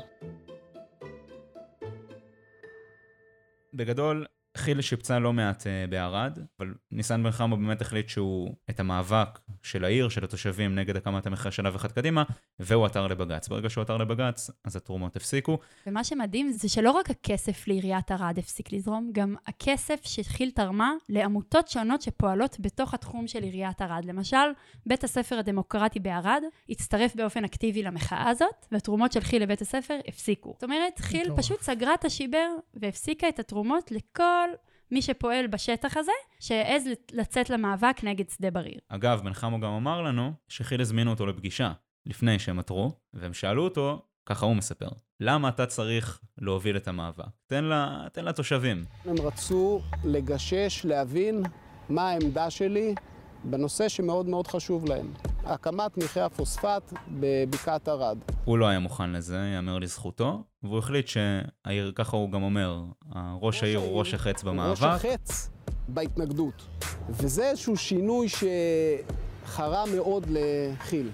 בגדול, 3.73 4.25
כי"ל 4.57 4.81
שיפצה 4.81 5.19
לא 5.19 5.33
מעט 5.33 5.63
uh, 5.63 5.89
בערד, 5.89 6.39
אבל 6.59 6.73
ניסן 6.91 7.23
בן 7.23 7.31
חמו 7.31 7.57
באמת 7.57 7.81
החליט 7.81 8.09
שהוא, 8.09 8.55
את 8.69 8.79
המאבק 8.79 9.39
של 9.63 9.85
העיר, 9.85 10.09
של 10.09 10.23
התושבים 10.23 10.75
נגד 10.75 10.95
הקמת 10.95 11.27
המכרה 11.27 11.51
שלב 11.51 11.75
אחד 11.75 11.91
קדימה, 11.91 12.23
והוא 12.59 12.85
עתר 12.85 13.07
לבג"ץ. 13.07 13.47
ברגע 13.47 13.69
שהוא 13.69 13.81
עתר 13.81 13.97
לבג"ץ, 13.97 14.49
אז 14.63 14.75
התרומות 14.75 15.15
הפסיקו. 15.15 15.57
ומה 15.87 16.03
שמדהים 16.03 16.51
זה 16.51 16.69
שלא 16.69 16.91
רק 16.91 17.09
הכסף 17.09 17.67
לעיריית 17.67 18.11
ערד 18.11 18.39
הפסיק 18.39 18.73
לזרום, 18.73 19.09
גם 19.11 19.35
הכסף 19.47 19.99
שכי"ל 20.03 20.51
תרמה 20.51 20.91
לעמותות 21.09 21.67
שונות 21.67 22.01
שפועלות 22.01 22.57
בתוך 22.59 22.93
התחום 22.93 23.27
של 23.27 23.43
עיריית 23.43 23.81
ערד. 23.81 24.05
למשל, 24.05 24.47
בית 24.85 25.03
הספר 25.03 25.39
הדמוקרטי 25.39 25.99
בערד 25.99 26.43
הצטרף 26.69 27.15
באופן 27.15 27.43
אקטיבי 27.43 27.83
למחאה 27.83 28.29
הזאת, 28.29 28.65
והתרומות 28.71 29.11
של 29.11 29.21
כי"ל 29.21 29.41
לבית 29.41 29.61
הספר 29.61 29.99
הפסיקו. 30.07 30.51
זאת 30.53 30.63
אומרת, 30.63 30.99
כי"ל 30.99 31.35
פשוט 31.35 31.61
סגרה 31.61 31.93
את 31.93 32.05
השיבר 32.05 32.47
והפסיקה 32.73 33.29
את 33.29 33.39
התרומות 33.39 33.91
לכל 33.91 34.44
מי 34.91 35.01
שפועל 35.01 35.47
בשטח 35.47 35.97
הזה, 35.97 36.11
שהעז 36.39 36.83
לצאת 37.11 37.49
למאבק 37.49 38.03
נגד 38.03 38.29
שדה 38.29 38.51
בריר. 38.51 38.79
אגב, 38.89 39.21
בן 39.23 39.33
חמו 39.33 39.59
גם 39.59 39.71
אמר 39.71 40.01
לנו 40.01 40.33
שכי"ל 40.47 40.81
הזמינו 40.81 41.11
אותו 41.11 41.25
לפגישה 41.25 41.71
לפני 42.05 42.39
שהם 42.39 42.59
עתרו, 42.59 42.91
והם 43.13 43.33
שאלו 43.33 43.63
אותו, 43.63 44.01
ככה 44.25 44.45
הוא 44.45 44.55
מספר, 44.55 44.89
למה 45.19 45.49
אתה 45.49 45.65
צריך 45.65 46.19
להוביל 46.37 46.77
את 46.77 46.87
המאבק? 46.87 47.25
תן, 47.47 47.63
לה, 47.63 48.07
תן 48.13 48.25
לתושבים. 48.25 48.85
הם 49.05 49.15
רצו 49.21 49.81
לגשש, 50.03 50.85
להבין 50.85 51.43
מה 51.89 52.09
העמדה 52.09 52.49
שלי 52.49 52.95
בנושא 53.49 53.89
שמאוד 53.89 54.29
מאוד 54.29 54.47
חשוב 54.47 54.85
להם, 54.85 55.13
הקמת 55.45 55.97
מכרה 55.97 56.25
הפוספט 56.25 56.93
בבקעת 57.11 57.87
ערד. 57.87 58.17
הוא 58.45 58.57
לא 58.57 58.67
היה 58.67 58.79
מוכן 58.79 59.09
לזה, 59.11 59.51
יאמר 59.55 59.79
לזכותו, 59.79 60.43
והוא 60.63 60.79
החליט 60.79 61.07
שהעיר, 61.07 61.91
ככה 61.95 62.17
הוא 62.17 62.31
גם 62.31 62.43
אומר, 62.43 62.83
ראש 63.41 63.63
העיר 63.63 63.79
הוא 63.79 63.99
ראש 63.99 64.13
החץ 64.13 64.43
במאבק. 64.43 64.71
ראש 64.71 64.83
החץ 64.83 65.49
בהתנגדות. 65.87 66.67
וזה 67.09 67.49
איזשהו 67.49 67.77
שינוי 67.77 68.27
שחרה 68.29 69.83
מאוד 69.95 70.27
לכי"ל. 70.29 71.09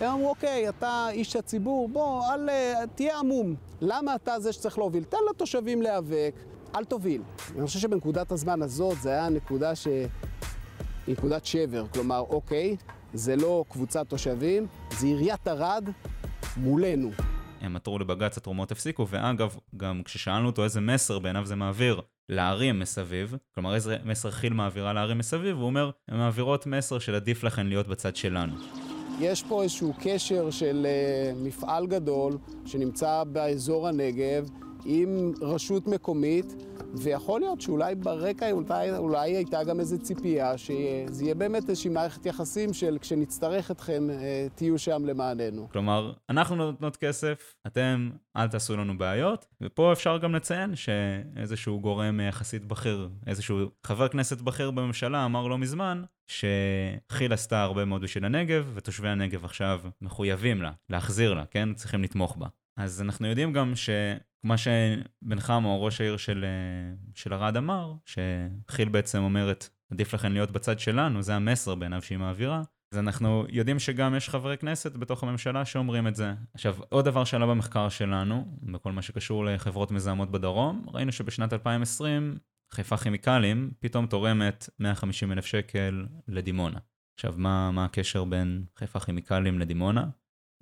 הם 0.00 0.10
אמרו, 0.10 0.28
אוקיי, 0.28 0.68
אתה 0.68 1.06
איש 1.10 1.36
הציבור, 1.36 1.88
בוא, 1.88 2.22
אל 2.34 2.48
תהיה 2.94 3.18
עמום. 3.18 3.54
למה 3.80 4.14
אתה 4.14 4.40
זה 4.40 4.52
שצריך 4.52 4.78
להוביל? 4.78 5.04
תן 5.04 5.16
לתושבים 5.30 5.82
להיאבק, 5.82 6.34
אל 6.76 6.84
תוביל. 6.84 7.22
אני 7.56 7.66
חושב 7.66 7.78
שבנקודת 7.78 8.32
הזמן 8.32 8.62
הזאת, 8.62 9.00
זה 9.00 9.10
היה 9.10 9.28
נקודה 9.28 9.72
ש... 11.06 11.10
נקודת 11.10 11.46
שבר. 11.46 11.86
כלומר, 11.92 12.20
אוקיי, 12.20 12.76
זה 13.14 13.36
לא 13.36 13.64
קבוצת 13.68 14.08
תושבים, 14.08 14.66
זה 14.98 15.06
עיריית 15.06 15.48
ערד 15.48 15.88
מולנו. 16.56 17.10
הם 17.60 17.76
עתרו 17.76 17.98
לבג"ץ, 17.98 18.36
התרומות 18.36 18.72
הפסיקו, 18.72 19.08
ואגב, 19.08 19.56
גם 19.76 20.02
כששאלנו 20.04 20.46
אותו 20.46 20.64
איזה 20.64 20.80
מסר 20.80 21.18
בעיניו 21.18 21.46
זה 21.46 21.56
מעביר 21.56 22.00
לערים 22.28 22.78
מסביב, 22.78 23.34
כלומר 23.54 23.74
איזה 23.74 23.96
מסר 24.04 24.30
כי"ל 24.30 24.52
מעבירה 24.52 24.92
לערים 24.92 25.18
מסביב, 25.18 25.56
הוא 25.56 25.66
אומר, 25.66 25.90
הן 26.08 26.18
מעבירות 26.18 26.66
מסר 26.66 26.98
של 26.98 27.14
עדיף 27.14 27.44
לכן 27.44 27.66
להיות 27.66 27.88
בצד 27.88 28.16
שלנו. 28.16 28.54
יש 29.20 29.42
פה 29.42 29.62
איזשהו 29.62 29.92
קשר 30.00 30.50
של 30.50 30.86
uh, 30.86 31.46
מפעל 31.46 31.86
גדול 31.86 32.38
שנמצא 32.64 33.24
באזור 33.24 33.88
הנגב 33.88 34.48
עם 34.84 35.32
רשות 35.40 35.86
מקומית 35.86 36.54
ויכול 36.98 37.40
להיות 37.40 37.60
שאולי 37.60 37.94
ברקע 37.94 38.50
אולי, 38.50 38.96
אולי 38.96 39.36
הייתה 39.36 39.64
גם 39.64 39.80
איזו 39.80 39.98
ציפייה 39.98 40.58
שזה 40.58 41.24
יהיה 41.24 41.34
באמת 41.34 41.68
איזושהי 41.68 41.90
מערכת 41.90 42.26
יחסים 42.26 42.72
של 42.72 42.98
כשנצטרך 43.00 43.70
אתכם 43.70 44.10
אה, 44.10 44.46
תהיו 44.54 44.78
שם 44.78 45.04
למעננו. 45.04 45.68
כלומר, 45.72 46.12
אנחנו 46.30 46.56
נותנות 46.56 46.96
כסף, 46.96 47.54
אתם 47.66 48.10
אל 48.36 48.48
תעשו 48.48 48.76
לנו 48.76 48.98
בעיות, 48.98 49.46
ופה 49.60 49.92
אפשר 49.92 50.18
גם 50.18 50.34
לציין 50.34 50.76
שאיזשהו 50.76 51.80
גורם 51.80 52.20
יחסית 52.20 52.64
בכיר, 52.64 53.08
איזשהו 53.26 53.58
חבר 53.86 54.08
כנסת 54.08 54.40
בכיר 54.40 54.70
בממשלה 54.70 55.24
אמר 55.24 55.46
לא 55.46 55.58
מזמן, 55.58 56.02
שכי"ל 56.26 57.32
עשתה 57.32 57.62
הרבה 57.62 57.84
מאוד 57.84 58.02
בשביל 58.02 58.24
הנגב, 58.24 58.70
ותושבי 58.74 59.08
הנגב 59.08 59.44
עכשיו 59.44 59.80
מחויבים 60.00 60.62
לה, 60.62 60.72
להחזיר 60.90 61.34
לה, 61.34 61.46
כן? 61.46 61.74
צריכים 61.74 62.02
לתמוך 62.02 62.36
בה. 62.36 62.46
אז 62.76 63.02
אנחנו 63.02 63.26
יודעים 63.26 63.52
גם 63.52 63.72
שמה 63.74 64.56
שבן 64.56 65.40
חמו, 65.40 65.82
ראש 65.82 66.00
העיר 66.00 66.16
של, 66.16 66.44
אה, 66.44 66.94
של 67.14 67.32
ערד 67.32 67.56
אמר, 67.56 67.94
שכי"ל 68.04 68.88
בעצם 68.88 69.22
אומרת, 69.22 69.68
עדיף 69.92 70.14
לכן 70.14 70.32
להיות 70.32 70.50
בצד 70.50 70.78
שלנו, 70.78 71.22
זה 71.22 71.34
המסר 71.34 71.74
בעיניו 71.74 72.02
שהיא 72.02 72.18
מעבירה. 72.18 72.62
אז 72.92 72.98
אנחנו 72.98 73.44
יודעים 73.48 73.78
שגם 73.78 74.14
יש 74.14 74.28
חברי 74.28 74.58
כנסת 74.58 74.96
בתוך 74.96 75.22
הממשלה 75.22 75.64
שאומרים 75.64 76.06
את 76.06 76.16
זה. 76.16 76.34
עכשיו, 76.54 76.76
עוד 76.88 77.04
דבר 77.04 77.24
שעלה 77.24 77.46
במחקר 77.46 77.88
שלנו, 77.88 78.58
בכל 78.62 78.92
מה 78.92 79.02
שקשור 79.02 79.44
לחברות 79.44 79.90
מזהמות 79.90 80.30
בדרום, 80.30 80.86
ראינו 80.94 81.12
שבשנת 81.12 81.52
2020 81.52 82.38
חיפה 82.72 82.96
כימיקלים 82.96 83.70
פתאום 83.80 84.06
תורמת 84.06 84.68
150 84.78 85.32
אלף 85.32 85.46
שקל 85.46 86.06
לדימונה. 86.28 86.78
עכשיו, 87.14 87.34
מה, 87.36 87.70
מה 87.70 87.84
הקשר 87.84 88.24
בין 88.24 88.64
חיפה 88.78 89.00
כימיקלים 89.00 89.58
לדימונה? 89.58 90.06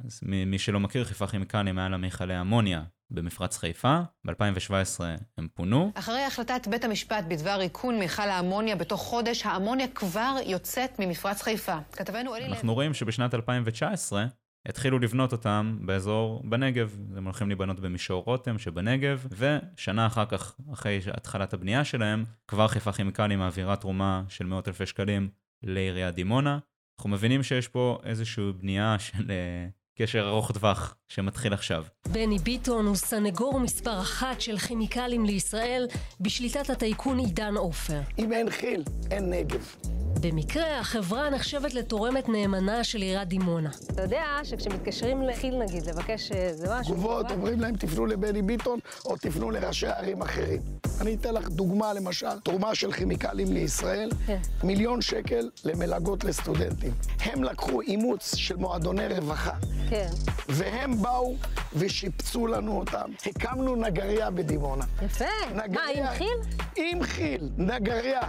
אז 0.04 0.20
מי 0.22 0.58
שלא 0.58 0.80
מכיר, 0.80 1.04
חיפה 1.04 1.26
כימיקלים 1.26 1.78
היה 1.78 1.88
לה 1.88 1.96
מכלי 1.96 2.40
אמוניה 2.40 2.82
במפרץ 3.10 3.56
חיפה, 3.56 4.00
ב-2017 4.24 5.00
הם 5.38 5.48
פונו. 5.54 5.92
אחרי 5.94 6.20
החלטת 6.20 6.68
בית 6.70 6.84
המשפט 6.84 7.24
בדבר 7.28 7.54
ריקון 7.54 7.98
מכל 7.98 8.22
האמוניה 8.22 8.76
בתוך 8.76 9.00
חודש, 9.00 9.46
האמוניה 9.46 9.88
כבר 9.88 10.36
יוצאת 10.46 10.98
ממפרץ 10.98 11.42
חיפה. 11.42 11.78
כתבנו 11.92 12.36
אלי... 12.36 12.46
אנחנו 12.46 12.74
רואים 12.74 12.94
שבשנת 12.94 13.34
2019 13.34 14.26
התחילו 14.68 14.98
לבנות 14.98 15.32
אותם 15.32 15.78
באזור 15.80 16.42
בנגב. 16.44 16.96
הם 17.16 17.24
הולכים 17.24 17.48
להיבנות 17.48 17.80
במישור 17.80 18.24
רותם 18.24 18.58
שבנגב, 18.58 19.26
ושנה 19.30 20.06
אחר 20.06 20.24
כך, 20.24 20.56
אחרי 20.72 21.00
התחלת 21.12 21.54
הבנייה 21.54 21.84
שלהם, 21.84 22.24
כבר 22.48 22.68
חיפה 22.68 22.92
כימיקלים 22.92 23.38
מעבירה 23.38 23.76
תרומה 23.76 24.22
של 24.28 24.46
מאות 24.46 24.68
אלפי 24.68 24.86
שקלים 24.86 25.28
לעיריית 25.62 26.14
דימונה. 26.14 26.58
אנחנו 26.98 27.10
מבינים 27.10 27.42
שיש 27.42 27.68
פה 27.68 28.00
איזושהי 28.04 28.52
בנייה 28.52 28.96
של 28.98 29.30
אה, 29.30 29.66
קשר 29.94 30.28
ארוך 30.28 30.52
טווח 30.52 30.96
שמתחיל 31.14 31.52
עכשיו. 31.52 31.84
בני 32.08 32.38
ביטון 32.38 32.86
הוא 32.86 32.96
סנגור 32.96 33.60
מספר 33.60 34.00
אחת 34.00 34.40
של 34.40 34.58
כימיקלים 34.58 35.24
לישראל 35.24 35.86
בשליטת 36.20 36.70
הטייקון 36.70 37.18
עידן 37.18 37.56
עופר. 37.56 38.00
אם 38.18 38.32
אין 38.32 38.50
חיל, 38.50 38.82
אין 39.10 39.30
נגב. 39.30 39.76
במקרה, 40.20 40.80
החברה 40.80 41.30
נחשבת 41.30 41.74
לתורמת 41.74 42.28
נאמנה 42.28 42.84
של 42.84 42.98
עיריית 42.98 43.28
דימונה. 43.28 43.70
אתה 43.90 44.02
יודע 44.02 44.24
שכשמתקשרים 44.44 45.22
לחיל 45.22 45.58
נגיד, 45.58 45.86
לבקש 45.86 46.32
איזה 46.32 46.66
אה, 46.72 46.80
משהו... 46.80 46.94
תגובות, 46.94 47.30
אומרים 47.30 47.60
להם 47.60 47.76
תפנו 47.76 48.06
לבני 48.06 48.42
ביטון 48.42 48.78
או 49.04 49.16
תפנו 49.16 49.50
לראשי 49.50 49.86
ערים 49.86 50.22
אחרים. 50.22 50.60
אני 51.00 51.14
אתן 51.14 51.34
לך 51.34 51.48
דוגמה, 51.48 51.92
למשל, 51.92 52.40
תרומה 52.44 52.74
של 52.74 52.92
כימיקלים 52.92 53.52
לישראל, 53.52 54.10
כן. 54.26 54.38
מיליון 54.62 55.02
שקל 55.02 55.50
למלגות 55.64 56.24
לסטודנטים. 56.24 56.92
הם 57.20 57.44
לקחו 57.44 57.80
אימוץ 57.80 58.34
של 58.34 58.56
מועדוני 58.56 59.06
רווחה, 59.06 59.54
כן. 59.90 60.10
והם 60.48 61.02
באו 61.04 61.36
ושיפצו 61.74 62.46
לנו 62.46 62.78
אותם. 62.78 63.10
הקמנו 63.26 63.76
נגריה 63.76 64.30
בדימונה. 64.30 64.84
יפה. 65.02 65.24
נגריה, 65.54 66.04
מה, 66.04 66.10
עם 66.10 66.18
חיל? 66.18 66.56
עם 66.76 67.02
חיל, 67.02 67.48
נגריה. 67.58 68.20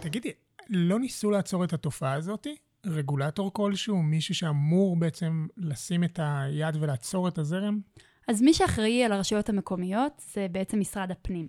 תגידי, 0.00 0.32
לא 0.68 1.00
ניסו 1.00 1.30
לעצור 1.30 1.64
את 1.64 1.72
התופעה 1.72 2.12
הזאת? 2.12 2.46
רגולטור 2.86 3.52
כלשהו, 3.52 4.02
מישהו 4.02 4.34
שאמור 4.34 4.96
בעצם 4.96 5.46
לשים 5.56 6.04
את 6.04 6.20
היד 6.22 6.76
ולעצור 6.80 7.28
את 7.28 7.38
הזרם? 7.38 7.80
אז 8.28 8.42
מי 8.42 8.54
שאחראי 8.54 9.04
על 9.04 9.12
הרשויות 9.12 9.48
המקומיות 9.48 10.12
זה 10.32 10.46
בעצם 10.52 10.80
משרד 10.80 11.10
הפנים. 11.10 11.48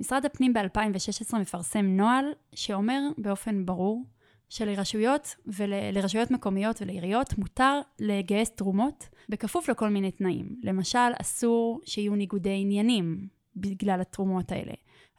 משרד 0.00 0.24
הפנים 0.24 0.52
ב-2016 0.52 1.38
מפרסם 1.38 1.86
נוהל 1.86 2.24
שאומר 2.54 3.00
באופן 3.18 3.66
ברור 3.66 4.04
שלרשויות 4.50 5.36
ולרשויות 5.46 6.30
מקומיות 6.30 6.82
ולעיריות 6.82 7.38
מותר 7.38 7.80
לגייס 7.98 8.50
תרומות 8.50 9.08
בכפוף 9.28 9.68
לכל 9.68 9.88
מיני 9.88 10.10
תנאים. 10.10 10.56
למשל, 10.62 10.98
אסור 11.20 11.80
שיהיו 11.84 12.14
ניגודי 12.14 12.58
עניינים 12.60 13.26
בגלל 13.56 14.00
התרומות 14.00 14.52
האלה. 14.52 14.72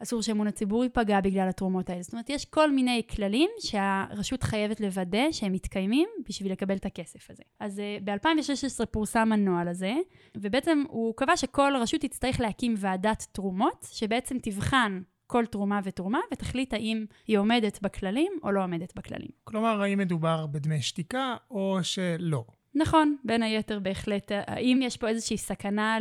אסור 0.04 0.22
שאמון 0.22 0.48
הציבור 0.48 0.84
ייפגע 0.84 1.22
בגלל 1.22 1.50
התרומות 1.50 1.90
האלה. 1.90 2.02
זאת 2.02 2.14
אומרת, 2.14 2.30
יש 2.30 2.46
כל 2.46 2.72
מיני 2.72 3.02
כללים 3.16 3.50
שהרשות 3.60 4.44
חייבת 4.44 4.80
לוודא 4.80 5.32
שהם 5.32 5.52
מתקיימים 5.52 6.10
בשביל 6.30 6.52
לקבל 6.52 6.76
את 6.76 6.86
הכסף 6.86 7.30
הזה. 7.30 7.44
אז 7.60 7.80
אה, 7.80 7.98
ב-2016 8.04 8.86
פורסם 8.86 9.32
הנוהל 9.32 9.68
הזה, 9.68 9.94
ובעצם 10.38 10.84
הוא 10.90 11.14
קבע 11.18 11.38
שכל 11.38 11.74
רשות 11.82 12.02
תצטרך 12.02 12.40
להקים 12.40 12.74
ועדת 12.78 13.28
תרומות, 13.32 13.88
שבעצם 13.92 14.38
תבחן 14.42 15.02
כל 15.32 15.46
תרומה 15.46 15.80
ותרומה, 15.84 16.20
ותחליט 16.34 16.74
האם 16.74 17.06
היא 17.28 17.38
עומדת 17.38 17.80
בכללים 17.82 18.32
או 18.44 18.52
לא 18.52 18.64
עומדת 18.64 18.96
בכללים. 18.96 19.30
כלומר, 19.44 19.82
האם 19.82 19.98
מדובר 19.98 20.48
בדמי 20.48 20.82
שתיקה 20.82 21.36
או 21.52 21.80
שלא. 21.82 22.44
נכון, 22.76 23.16
בין 23.24 23.44
היתר 23.44 23.80
בהחלט. 23.80 24.32
האם 24.48 24.80
יש 24.84 24.98
פה 24.98 25.08
איזושהי 25.08 25.38
סכנה 25.38 25.98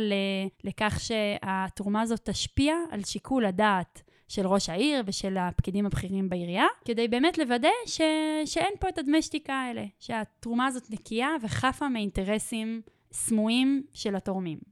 לכך 0.63 0.99
שהתרומה 0.99 2.01
הזאת 2.01 2.29
תשפיע 2.29 2.75
על 2.91 3.03
שיקול 3.03 3.45
הדעת 3.45 4.01
של 4.27 4.47
ראש 4.47 4.69
העיר 4.69 5.03
ושל 5.05 5.37
הפקידים 5.37 5.85
הבכירים 5.85 6.29
בעירייה, 6.29 6.65
כדי 6.85 7.07
באמת 7.07 7.37
לוודא 7.37 7.69
ש... 7.85 8.01
שאין 8.45 8.73
פה 8.79 8.89
את 8.89 8.97
הדמי 8.97 9.21
שתיקה 9.21 9.53
האלה, 9.53 9.85
שהתרומה 9.99 10.65
הזאת 10.65 10.91
נקייה 10.91 11.29
וחפה 11.41 11.89
מאינטרסים 11.89 12.81
סמויים 13.11 13.83
של 13.93 14.15
התורמים. 14.15 14.70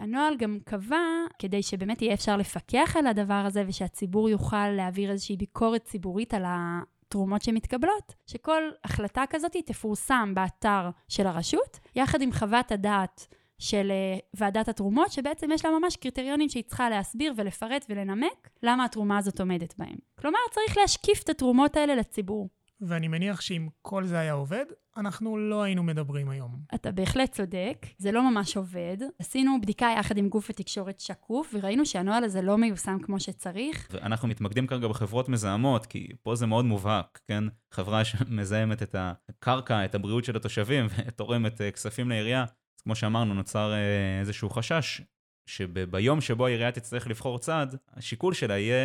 הנוהל 0.00 0.36
גם 0.36 0.58
קבע, 0.64 0.96
כדי 1.38 1.62
שבאמת 1.62 2.02
יהיה 2.02 2.14
אפשר 2.14 2.36
לפקח 2.36 2.96
על 2.98 3.06
הדבר 3.06 3.42
הזה 3.46 3.64
ושהציבור 3.66 4.28
יוכל 4.28 4.68
להעביר 4.68 5.10
איזושהי 5.10 5.36
ביקורת 5.36 5.84
ציבורית 5.84 6.34
על 6.34 6.44
התרומות 6.46 7.42
שמתקבלות, 7.42 8.14
שכל 8.26 8.62
החלטה 8.84 9.22
כזאת 9.30 9.56
תפורסם 9.66 10.32
באתר 10.34 10.90
של 11.08 11.26
הרשות, 11.26 11.78
יחד 11.96 12.22
עם 12.22 12.32
חוות 12.32 12.72
הדעת 12.72 13.26
של 13.58 13.90
אה, 13.90 14.18
ועדת 14.34 14.68
התרומות, 14.68 15.12
שבעצם 15.12 15.52
יש 15.52 15.64
לה 15.64 15.70
ממש 15.78 15.96
קריטריונים 15.96 16.48
שהיא 16.48 16.64
צריכה 16.66 16.90
להסביר 16.90 17.32
ולפרט 17.36 17.86
ולנמק 17.88 18.48
למה 18.62 18.84
התרומה 18.84 19.18
הזאת 19.18 19.40
עומדת 19.40 19.74
בהם. 19.78 19.96
כלומר, 20.18 20.38
צריך 20.50 20.76
להשקיף 20.76 21.22
את 21.22 21.28
התרומות 21.28 21.76
האלה 21.76 21.94
לציבור. 21.94 22.48
ואני 22.80 23.08
מניח 23.08 23.40
שאם 23.40 23.68
כל 23.82 24.04
זה 24.04 24.18
היה 24.18 24.32
עובד, 24.32 24.64
אנחנו 24.96 25.38
לא 25.38 25.62
היינו 25.62 25.82
מדברים 25.82 26.28
היום. 26.28 26.56
אתה 26.74 26.92
בהחלט 26.92 27.32
צודק, 27.32 27.86
זה 27.98 28.12
לא 28.12 28.30
ממש 28.30 28.56
עובד. 28.56 28.96
עשינו 29.18 29.60
בדיקה 29.60 29.88
יחד 29.98 30.16
עם 30.16 30.28
גוף 30.28 30.50
התקשורת 30.50 31.00
שקוף, 31.00 31.54
וראינו 31.54 31.86
שהנוהל 31.86 32.24
הזה 32.24 32.42
לא 32.42 32.58
מיושם 32.58 32.98
כמו 33.02 33.20
שצריך. 33.20 33.88
ואנחנו 33.90 34.28
מתמקדים 34.28 34.66
כרגע 34.66 34.88
בחברות 34.88 35.28
מזהמות, 35.28 35.86
כי 35.86 36.08
פה 36.22 36.34
זה 36.34 36.46
מאוד 36.46 36.64
מובהק, 36.64 37.20
כן? 37.28 37.44
חברה 37.70 38.04
שמזהמת 38.04 38.82
את 38.82 38.96
הקרקע, 38.98 39.84
את 39.84 39.94
הבריאות 39.94 40.24
של 40.24 40.36
התושבים, 40.36 40.86
ותורמת 41.06 41.60
אה, 41.60 41.70
כספים 41.70 42.08
לעירייה. 42.08 42.42
אז 42.42 42.82
כמו 42.82 42.94
שאמרנו, 42.94 43.34
נוצר 43.34 43.72
אה, 43.72 44.20
איזשהו 44.20 44.50
חשש 44.50 45.02
שביום 45.50 46.20
שבו 46.20 46.46
העירייה 46.46 46.72
תצטרך 46.72 47.06
לבחור 47.06 47.38
צד, 47.38 47.66
השיקול 47.94 48.34
שלה 48.34 48.58
יהיה 48.58 48.76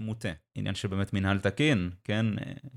מוטה. 0.00 0.28
עניין 0.54 0.74
של 0.74 0.88
באמת 0.88 1.12
מנהל 1.12 1.40
תקין, 1.40 1.90
כן? 2.04 2.26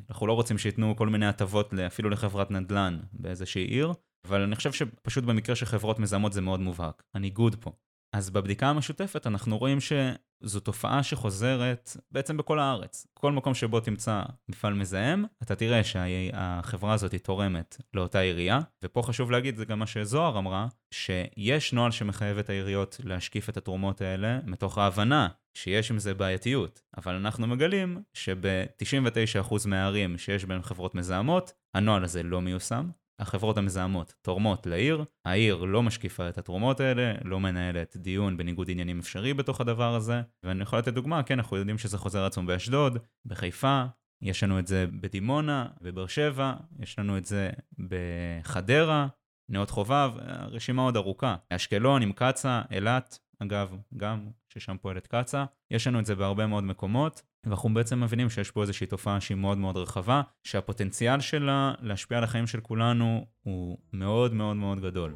אנחנו 0.10 0.28
לא 0.28 0.34
רוצים 0.34 0.58
שייתנו 0.58 0.96
כל 0.96 1.10
מיני 1.10 1.26
הטבות 1.26 1.74
אפילו 1.74 2.10
לחברת 2.10 2.52
נדל"ן 2.52 3.00
באיזושהי 3.14 3.64
עיר, 3.64 3.94
אבל 4.28 4.42
אני 4.42 4.56
חושב 4.56 4.72
שפשוט 4.72 5.24
במקרה 5.24 5.56
של 5.56 5.66
חברות 5.66 6.00
מזהמות 6.00 6.34
זה 6.34 6.42
מאוד 6.42 6.60
מובהק. 6.60 7.04
הניגוד 7.14 7.56
פה. 7.56 7.72
אז 8.14 8.30
בבדיקה 8.30 8.68
המשותפת 8.68 9.28
אנחנו 9.28 9.58
רואים 9.58 9.78
שזו 9.80 10.60
תופעה 10.60 11.04
שחוזרת 11.04 11.98
בעצם 12.12 12.38
בכל 12.38 12.60
הארץ. 12.60 13.08
כל 13.14 13.32
מקום 13.32 13.54
שבו 13.54 13.80
תמצא 13.80 14.22
מפעל 14.50 14.74
מזהם, 14.74 15.26
אתה 15.44 15.56
תראה 15.56 15.84
שהחברה 15.84 16.94
הזאת 16.94 17.16
תורמת 17.16 17.82
לאותה 17.94 18.20
עירייה, 18.20 18.60
ופה 18.84 19.02
חשוב 19.02 19.32
להגיד, 19.32 19.58
זה 19.58 19.66
גם 19.66 19.80
מה 19.80 19.88
שזוהר 19.88 20.38
אמרה, 20.38 20.68
שיש 20.94 21.74
נוהל 21.74 21.92
שמחייב 21.92 22.38
את 22.38 22.50
העיריות 22.50 23.00
להשקיף 23.04 23.50
את 23.50 23.58
התרומות 23.58 24.02
האלה, 24.02 24.40
מתוך 24.46 24.78
ההבנה 24.78 25.28
שיש 25.54 25.92
עם 25.92 26.00
זה 26.00 26.14
בעייתיות. 26.14 26.82
אבל 26.98 27.16
אנחנו 27.16 27.48
מגלים 27.48 28.04
שב-99% 28.14 29.54
מהערים 29.68 30.18
שיש 30.18 30.46
בהן 30.46 30.62
חברות 30.62 30.96
מזהמות, 30.96 31.54
הנוהל 31.74 32.04
הזה 32.04 32.24
לא 32.24 32.42
מיושם, 32.42 32.90
החברות 33.20 33.58
המזהמות 33.58 34.14
תורמות 34.22 34.66
לעיר, 34.66 35.04
העיר 35.26 35.56
לא 35.64 35.84
משקיפה 35.84 36.30
את 36.30 36.38
התרומות 36.38 36.80
האלה, 36.80 37.14
לא 37.24 37.40
מנהלת 37.40 37.98
דיון 37.98 38.38
בניגוד 38.38 38.72
עניינים 38.72 39.00
אפשרי 39.00 39.34
בתוך 39.34 39.62
הדבר 39.62 39.96
הזה, 39.96 40.22
ואני 40.44 40.64
יכול 40.64 40.80
לתת 40.80 40.94
דוגמה, 40.94 41.24
כן, 41.24 41.40
אנחנו 41.40 41.58
יודעים 41.58 41.78
שזה 41.78 41.98
חוזר 41.98 42.26
עצמו 42.26 42.46
באשדוד, 42.46 42.98
בחיפה, 43.26 43.86
יש 44.22 44.44
לנו 44.44 44.60
את 44.60 44.68
זה 44.68 44.86
בדימונה, 45.02 45.68
בבאר 45.82 46.08
שבע, 46.08 46.54
יש 46.80 47.00
לנו 47.00 47.18
את 47.18 47.26
זה 47.26 47.50
בחדרה, 47.80 49.08
נאות 49.50 49.70
חובב, 49.70 50.12
רשימה 50.28 50.82
עוד 50.82 50.96
ארוכה. 50.96 51.36
אשקלון 51.50 52.02
עם 52.02 52.12
קצא, 52.12 52.62
אילת, 52.72 53.20
אגב, 53.40 53.76
גם 53.98 54.28
ששם 54.50 54.76
פועלת 54.82 55.08
קצא. 55.08 55.46
יש 55.72 55.88
לנו 55.88 56.00
את 56.00 56.06
זה 56.06 56.16
בהרבה 56.16 56.48
מאוד 56.48 56.64
מקומות, 56.64 57.22
ואנחנו 57.46 57.74
בעצם 57.74 58.04
מבינים 58.04 58.30
שיש 58.30 58.52
פה 58.52 58.62
איזושהי 58.62 58.88
תופעה 58.88 59.22
שהיא 59.22 59.38
מאוד 59.38 59.58
מאוד 59.58 59.78
רחבה, 59.78 60.22
שהפוטנציאל 60.44 61.20
שלה 61.20 61.74
להשפיע 61.82 62.18
על 62.18 62.24
החיים 62.24 62.48
של 62.48 62.60
כולנו 62.62 63.26
הוא 63.44 63.78
מאוד 63.94 64.34
מאוד 64.34 64.56
מאוד 64.56 64.80
גדול. 64.80 65.16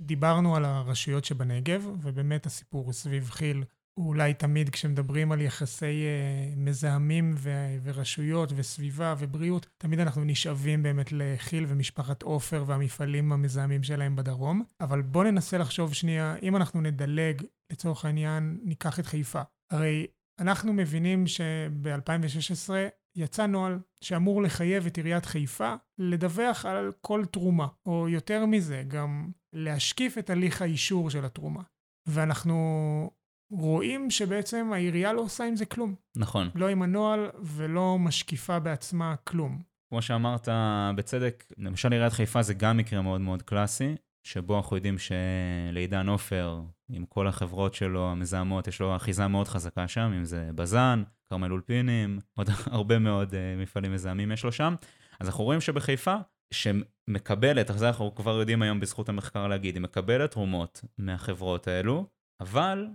דיברנו 0.00 0.56
על 0.56 0.64
הרשויות 0.64 1.24
שבנגב, 1.24 1.88
ובאמת 2.02 2.46
הסיפור 2.46 2.92
סביב 2.92 3.24
כי"ל 3.24 3.62
אולי 3.98 4.34
תמיד 4.34 4.70
כשמדברים 4.70 5.32
על 5.32 5.40
יחסי 5.40 5.84
uh, 5.84 6.58
מזהמים 6.58 7.34
ו- 7.36 7.76
ורשויות 7.82 8.52
וסביבה 8.56 9.14
ובריאות, 9.18 9.66
תמיד 9.78 10.00
אנחנו 10.00 10.24
נשאבים 10.24 10.82
באמת 10.82 11.12
לכי"ל 11.12 11.64
ומשפחת 11.68 12.22
עופר 12.22 12.64
והמפעלים 12.66 13.32
המזהמים 13.32 13.82
שלהם 13.82 14.16
בדרום. 14.16 14.62
אבל 14.80 15.02
בואו 15.02 15.24
ננסה 15.24 15.58
לחשוב 15.58 15.94
שנייה, 15.94 16.36
אם 16.42 16.56
אנחנו 16.56 16.80
נדלג, 16.80 17.42
לצורך 17.72 18.04
העניין, 18.04 18.58
ניקח 18.62 19.00
את 19.00 19.06
חיפה. 19.06 19.42
הרי 19.72 20.06
אנחנו 20.40 20.72
מבינים 20.72 21.26
שב-2016 21.26 22.70
יצא 23.16 23.46
נוהל 23.46 23.78
שאמור 24.04 24.42
לחייב 24.42 24.86
את 24.86 24.96
עיריית 24.96 25.26
חיפה 25.26 25.74
לדווח 25.98 26.66
על 26.66 26.92
כל 27.00 27.24
תרומה, 27.24 27.66
או 27.86 28.08
יותר 28.08 28.46
מזה, 28.46 28.82
גם 28.88 29.30
להשקיף 29.52 30.18
את 30.18 30.30
הליך 30.30 30.62
האישור 30.62 31.10
של 31.10 31.24
התרומה. 31.24 31.62
ואנחנו 32.08 33.10
רואים 33.50 34.10
שבעצם 34.10 34.70
העירייה 34.72 35.12
לא 35.12 35.20
עושה 35.20 35.44
עם 35.44 35.56
זה 35.56 35.66
כלום. 35.66 35.94
נכון. 36.16 36.50
לא 36.54 36.68
עם 36.68 36.82
הנוהל 36.82 37.30
ולא 37.42 37.98
משקיפה 37.98 38.58
בעצמה 38.58 39.16
כלום. 39.16 39.62
כמו 39.88 40.02
שאמרת 40.02 40.48
בצדק, 40.96 41.44
למשל 41.58 41.92
עיריית 41.92 42.12
חיפה 42.12 42.42
זה 42.42 42.54
גם 42.54 42.76
מקרה 42.76 43.02
מאוד 43.02 43.20
מאוד 43.20 43.42
קלאסי, 43.42 43.94
שבו 44.26 44.56
אנחנו 44.56 44.76
יודעים 44.76 44.96
שלעידן 44.98 46.08
עופר, 46.08 46.60
עם 46.90 47.04
כל 47.04 47.26
החברות 47.28 47.74
שלו 47.74 48.10
המזהמות, 48.10 48.68
יש 48.68 48.80
לו 48.80 48.96
אחיזה 48.96 49.28
מאוד 49.28 49.48
חזקה 49.48 49.88
שם, 49.88 50.12
אם 50.16 50.24
זה 50.24 50.50
בז"ן, 50.54 51.02
כרמל 51.28 51.52
אולפינים, 51.52 52.18
עוד 52.36 52.50
הרבה 52.66 52.98
מאוד 52.98 53.30
uh, 53.30 53.62
מפעלים 53.62 53.92
מזהמים 53.92 54.32
יש 54.32 54.44
לו 54.44 54.52
שם. 54.52 54.74
אז 55.20 55.28
אנחנו 55.28 55.44
רואים 55.44 55.60
שבחיפה, 55.60 56.16
שמקבלת, 56.54 57.70
זה 57.74 57.88
אנחנו 57.88 58.14
כבר 58.14 58.38
יודעים 58.38 58.62
היום 58.62 58.80
בזכות 58.80 59.08
המחקר 59.08 59.46
להגיד, 59.48 59.74
היא 59.74 59.82
מקבלת 59.82 60.30
תרומות 60.30 60.84
מהחברות 60.98 61.68
האלו, 61.68 62.06
אבל 62.40 62.86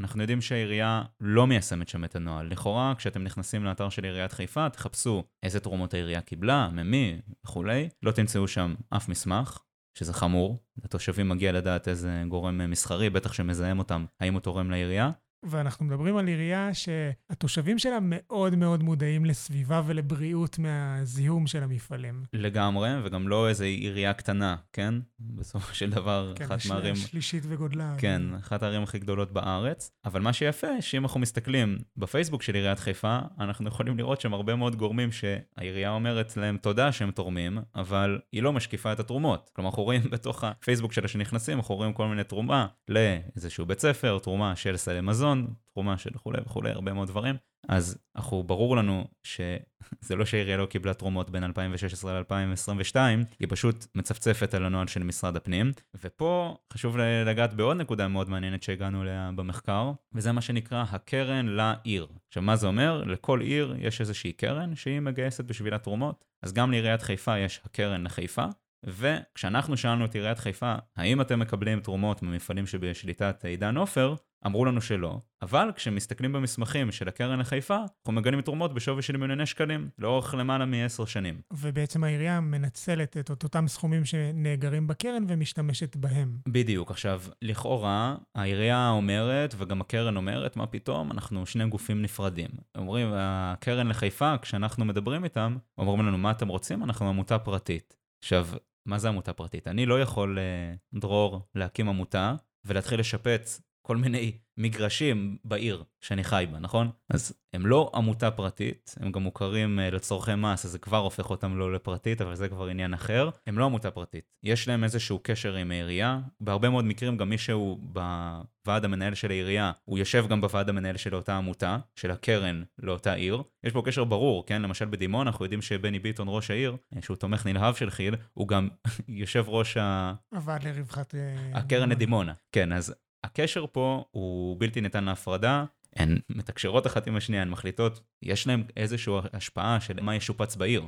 אנחנו 0.00 0.20
יודעים 0.20 0.40
שהעירייה 0.40 1.02
לא 1.20 1.46
מיישמת 1.46 1.88
שם 1.88 2.04
את 2.04 2.16
הנוהל. 2.16 2.46
לכאורה, 2.46 2.94
כשאתם 2.98 3.22
נכנסים 3.22 3.64
לאתר 3.64 3.88
של 3.88 4.04
עיריית 4.04 4.32
חיפה, 4.32 4.70
תחפשו 4.70 5.24
איזה 5.42 5.60
תרומות 5.60 5.94
העירייה 5.94 6.20
קיבלה, 6.20 6.68
ממי 6.72 7.20
וכולי, 7.44 7.88
לא 8.02 8.12
תמצאו 8.12 8.48
שם 8.48 8.74
אף 8.90 9.08
מסמך, 9.08 9.58
שזה 9.98 10.12
חמור. 10.12 10.62
לתושבים 10.84 11.28
מגיע 11.28 11.52
לדעת 11.52 11.88
איזה 11.88 12.22
גורם 12.28 12.70
מסחרי, 12.70 13.10
בטח 13.10 13.32
שמזהם 13.32 13.78
אותם, 13.78 14.04
האם 14.20 14.34
הוא 14.34 14.40
תורם 14.40 14.70
לעירייה. 14.70 15.10
ואנחנו 15.50 15.86
מדברים 15.86 16.16
על 16.16 16.26
עירייה 16.26 16.74
שהתושבים 16.74 17.78
שלה 17.78 17.98
מאוד 18.02 18.54
מאוד 18.54 18.82
מודעים 18.82 19.24
לסביבה 19.24 19.82
ולבריאות 19.86 20.58
מהזיהום 20.58 21.46
של 21.46 21.62
המפעלים. 21.62 22.22
לגמרי, 22.32 22.90
וגם 23.04 23.28
לא 23.28 23.48
איזו 23.48 23.64
עירייה 23.64 24.12
קטנה, 24.12 24.56
כן? 24.72 24.94
בסופו 25.20 25.74
של 25.74 25.90
דבר, 25.90 26.32
כן, 26.36 26.44
אחת 26.44 26.58
מהערים... 26.68 26.94
כן, 26.94 27.00
שלישית 27.00 27.42
וגודלה. 27.48 27.94
כן, 27.98 28.22
אחת 28.40 28.62
הערים 28.62 28.82
הכי 28.82 28.98
גדולות 28.98 29.32
בארץ. 29.32 29.90
אבל 30.04 30.20
מה 30.20 30.32
שיפה, 30.32 30.82
שאם 30.82 31.02
אנחנו 31.02 31.20
מסתכלים 31.20 31.78
בפייסבוק 31.96 32.42
של 32.42 32.54
עיריית 32.54 32.78
חיפה, 32.78 33.18
אנחנו 33.40 33.68
יכולים 33.68 33.98
לראות 33.98 34.20
שם 34.20 34.34
הרבה 34.34 34.56
מאוד 34.56 34.76
גורמים 34.76 35.12
שהעירייה 35.12 35.90
אומרת 35.90 36.36
להם 36.36 36.56
תודה 36.56 36.92
שהם 36.92 37.10
תורמים, 37.10 37.58
אבל 37.74 38.18
היא 38.32 38.42
לא 38.42 38.52
משקיפה 38.52 38.92
את 38.92 39.00
התרומות. 39.00 39.50
כלומר, 39.52 39.70
אנחנו 39.70 39.82
רואים 39.82 40.02
בתוך 40.10 40.44
הפייסבוק 40.44 40.92
שלה 40.92 41.08
שנכנסים, 41.08 41.58
אנחנו 41.58 41.74
רואים 41.74 41.92
כל 41.92 42.08
מיני 42.08 42.24
תרומה 42.24 42.66
לאיזשהו 42.88 43.66
בית 43.66 43.80
ספר, 43.80 44.18
תרומה 44.18 44.56
של 44.56 44.76
סלי 44.76 45.00
מזון. 45.00 45.35
מזון, 45.38 45.54
תרומה 45.72 45.98
של 45.98 46.10
וכולי 46.14 46.38
וכולי, 46.46 46.70
הרבה 46.70 46.92
מאוד 46.92 47.08
דברים. 47.08 47.36
אז 47.68 47.98
אנחנו, 48.16 48.42
ברור 48.42 48.76
לנו 48.76 49.04
שזה 49.22 50.16
לא 50.16 50.24
שהעירייה 50.24 50.56
לא 50.56 50.66
קיבלה 50.66 50.94
תרומות 50.94 51.30
בין 51.30 51.44
2016 51.44 52.20
ל-2022, 52.20 52.96
היא 53.40 53.48
פשוט 53.48 53.86
מצפצפת 53.94 54.54
על 54.54 54.64
הנוהל 54.64 54.86
של 54.86 55.02
משרד 55.02 55.36
הפנים. 55.36 55.72
ופה 56.04 56.56
חשוב 56.72 56.96
לגעת 56.98 57.54
בעוד 57.54 57.76
נקודה 57.76 58.08
מאוד 58.08 58.30
מעניינת 58.30 58.62
שהגענו 58.62 59.02
אליה 59.02 59.30
במחקר, 59.36 59.92
וזה 60.14 60.32
מה 60.32 60.40
שנקרא 60.40 60.84
הקרן 60.90 61.46
לעיר. 61.46 62.06
עכשיו, 62.28 62.42
מה 62.42 62.56
זה 62.56 62.66
אומר? 62.66 63.04
לכל 63.04 63.40
עיר 63.40 63.76
יש 63.78 64.00
איזושהי 64.00 64.32
קרן 64.32 64.74
שהיא 64.74 65.00
מגייסת 65.00 65.44
בשבילה 65.44 65.78
תרומות. 65.78 66.24
אז 66.42 66.52
גם 66.52 66.70
לעיריית 66.70 67.02
חיפה 67.02 67.38
יש 67.38 67.60
הקרן 67.64 68.04
לחיפה, 68.04 68.44
וכשאנחנו 68.84 69.76
שאלנו 69.76 70.04
את 70.04 70.14
עיריית 70.14 70.38
חיפה, 70.38 70.74
האם 70.96 71.20
אתם 71.20 71.40
מקבלים 71.40 71.80
תרומות 71.80 72.22
ממפעלים 72.22 72.66
שבשליטת 72.66 73.44
עידן 73.44 73.76
עופר, 73.76 74.14
אמרו 74.46 74.64
לנו 74.64 74.80
שלא, 74.80 75.20
אבל 75.42 75.70
כשמסתכלים 75.76 76.32
במסמכים 76.32 76.92
של 76.92 77.08
הקרן 77.08 77.38
לחיפה, 77.38 77.76
אנחנו 77.76 78.12
מגלים 78.12 78.40
תרומות 78.40 78.74
בשווי 78.74 79.02
של 79.02 79.16
מיליוני 79.16 79.46
שקלים, 79.46 79.88
לאורך 79.98 80.34
למעלה 80.34 80.66
מעשר 80.66 81.04
שנים. 81.04 81.40
ובעצם 81.52 82.04
העירייה 82.04 82.40
מנצלת 82.40 83.16
את 83.16 83.30
אותם 83.30 83.68
סכומים 83.68 84.04
שנאגרים 84.04 84.86
בקרן 84.86 85.24
ומשתמשת 85.28 85.96
בהם. 85.96 86.38
בדיוק. 86.48 86.90
עכשיו, 86.90 87.22
לכאורה, 87.42 88.16
העירייה 88.34 88.90
אומרת, 88.90 89.54
וגם 89.58 89.80
הקרן 89.80 90.16
אומרת, 90.16 90.56
מה 90.56 90.66
פתאום, 90.66 91.12
אנחנו 91.12 91.46
שני 91.46 91.68
גופים 91.68 92.02
נפרדים. 92.02 92.50
אומרים, 92.78 93.08
הקרן 93.14 93.86
לחיפה, 93.86 94.34
כשאנחנו 94.42 94.84
מדברים 94.84 95.24
איתם, 95.24 95.56
אומרים 95.78 96.06
לנו, 96.06 96.18
מה 96.18 96.30
אתם 96.30 96.48
רוצים? 96.48 96.84
אנחנו 96.84 97.08
עמותה 97.08 97.38
פרטית. 97.38 97.96
עכשיו, 98.22 98.46
מה 98.86 98.98
זה 98.98 99.08
עמותה 99.08 99.32
פרטית? 99.32 99.68
אני 99.68 99.86
לא 99.86 100.00
יכול, 100.00 100.38
אה, 100.38 100.98
דרור, 101.00 101.40
להקים 101.54 101.88
עמותה 101.88 102.34
ולהתחיל 102.64 103.00
לשפץ 103.00 103.60
כל 103.86 103.96
מיני 103.96 104.32
מגרשים 104.56 105.36
בעיר 105.44 105.84
שאני 106.00 106.24
חי 106.24 106.46
בה, 106.52 106.58
נכון? 106.58 106.90
אז 107.10 107.32
הם 107.52 107.66
לא 107.66 107.90
עמותה 107.94 108.30
פרטית, 108.30 108.94
הם 109.00 109.12
גם 109.12 109.22
מוכרים 109.22 109.78
uh, 109.78 109.94
לצורכי 109.94 110.34
מס, 110.34 110.64
אז 110.64 110.70
זה 110.70 110.78
כבר 110.78 110.96
הופך 110.96 111.30
אותם 111.30 111.58
לא 111.58 111.72
לפרטית, 111.72 112.20
אבל 112.20 112.34
זה 112.34 112.48
כבר 112.48 112.66
עניין 112.66 112.94
אחר. 112.94 113.30
הם 113.46 113.58
לא 113.58 113.64
עמותה 113.64 113.90
פרטית. 113.90 114.24
יש 114.42 114.68
להם 114.68 114.84
איזשהו 114.84 115.20
קשר 115.22 115.54
עם 115.54 115.70
העירייה. 115.70 116.20
בהרבה 116.40 116.70
מאוד 116.70 116.84
מקרים 116.84 117.16
גם 117.16 117.28
מישהו 117.28 117.80
בוועד 117.82 118.84
המנהל 118.84 119.14
של 119.14 119.30
העירייה, 119.30 119.72
הוא 119.84 119.98
יושב 119.98 120.26
גם 120.28 120.40
בוועד 120.40 120.68
המנהל 120.68 120.96
של 120.96 121.14
אותה 121.14 121.36
עמותה, 121.36 121.78
של 121.94 122.10
הקרן 122.10 122.62
לאותה 122.78 123.12
עיר. 123.12 123.42
יש 123.64 123.72
פה 123.72 123.82
קשר 123.86 124.04
ברור, 124.04 124.46
כן? 124.46 124.62
למשל 124.62 124.84
בדימונה, 124.84 125.30
אנחנו 125.30 125.44
יודעים 125.44 125.62
שבני 125.62 125.98
ביטון, 125.98 126.26
ראש 126.30 126.50
העיר, 126.50 126.76
אה, 126.96 127.02
שהוא 127.02 127.16
תומך 127.16 127.46
נלהב 127.46 127.74
של 127.74 127.90
כי"ל, 127.90 128.14
הוא 128.34 128.48
גם 128.48 128.68
יושב 129.08 129.44
ראש 129.48 129.76
ה... 129.76 130.14
הוועד 130.34 130.64
לרווחת... 130.64 131.14
אה, 131.14 131.58
הקרן 131.58 131.88
לדימונה. 131.88 132.32
כן, 132.52 132.72
אז 132.72 132.94
הקשר 133.26 133.64
פה 133.72 134.04
הוא 134.10 134.56
בלתי 134.60 134.80
ניתן 134.80 135.04
להפרדה, 135.04 135.64
הן 135.96 136.18
מתקשרות 136.28 136.86
אחת 136.86 137.06
עם 137.06 137.16
השנייה, 137.16 137.42
הן 137.42 137.50
מחליטות, 137.50 138.00
יש 138.22 138.46
להן 138.46 138.64
איזושהי 138.76 139.14
השפעה 139.32 139.80
של 139.80 140.00
מה 140.02 140.14
ישופץ 140.14 140.56
בעיר. 140.56 140.82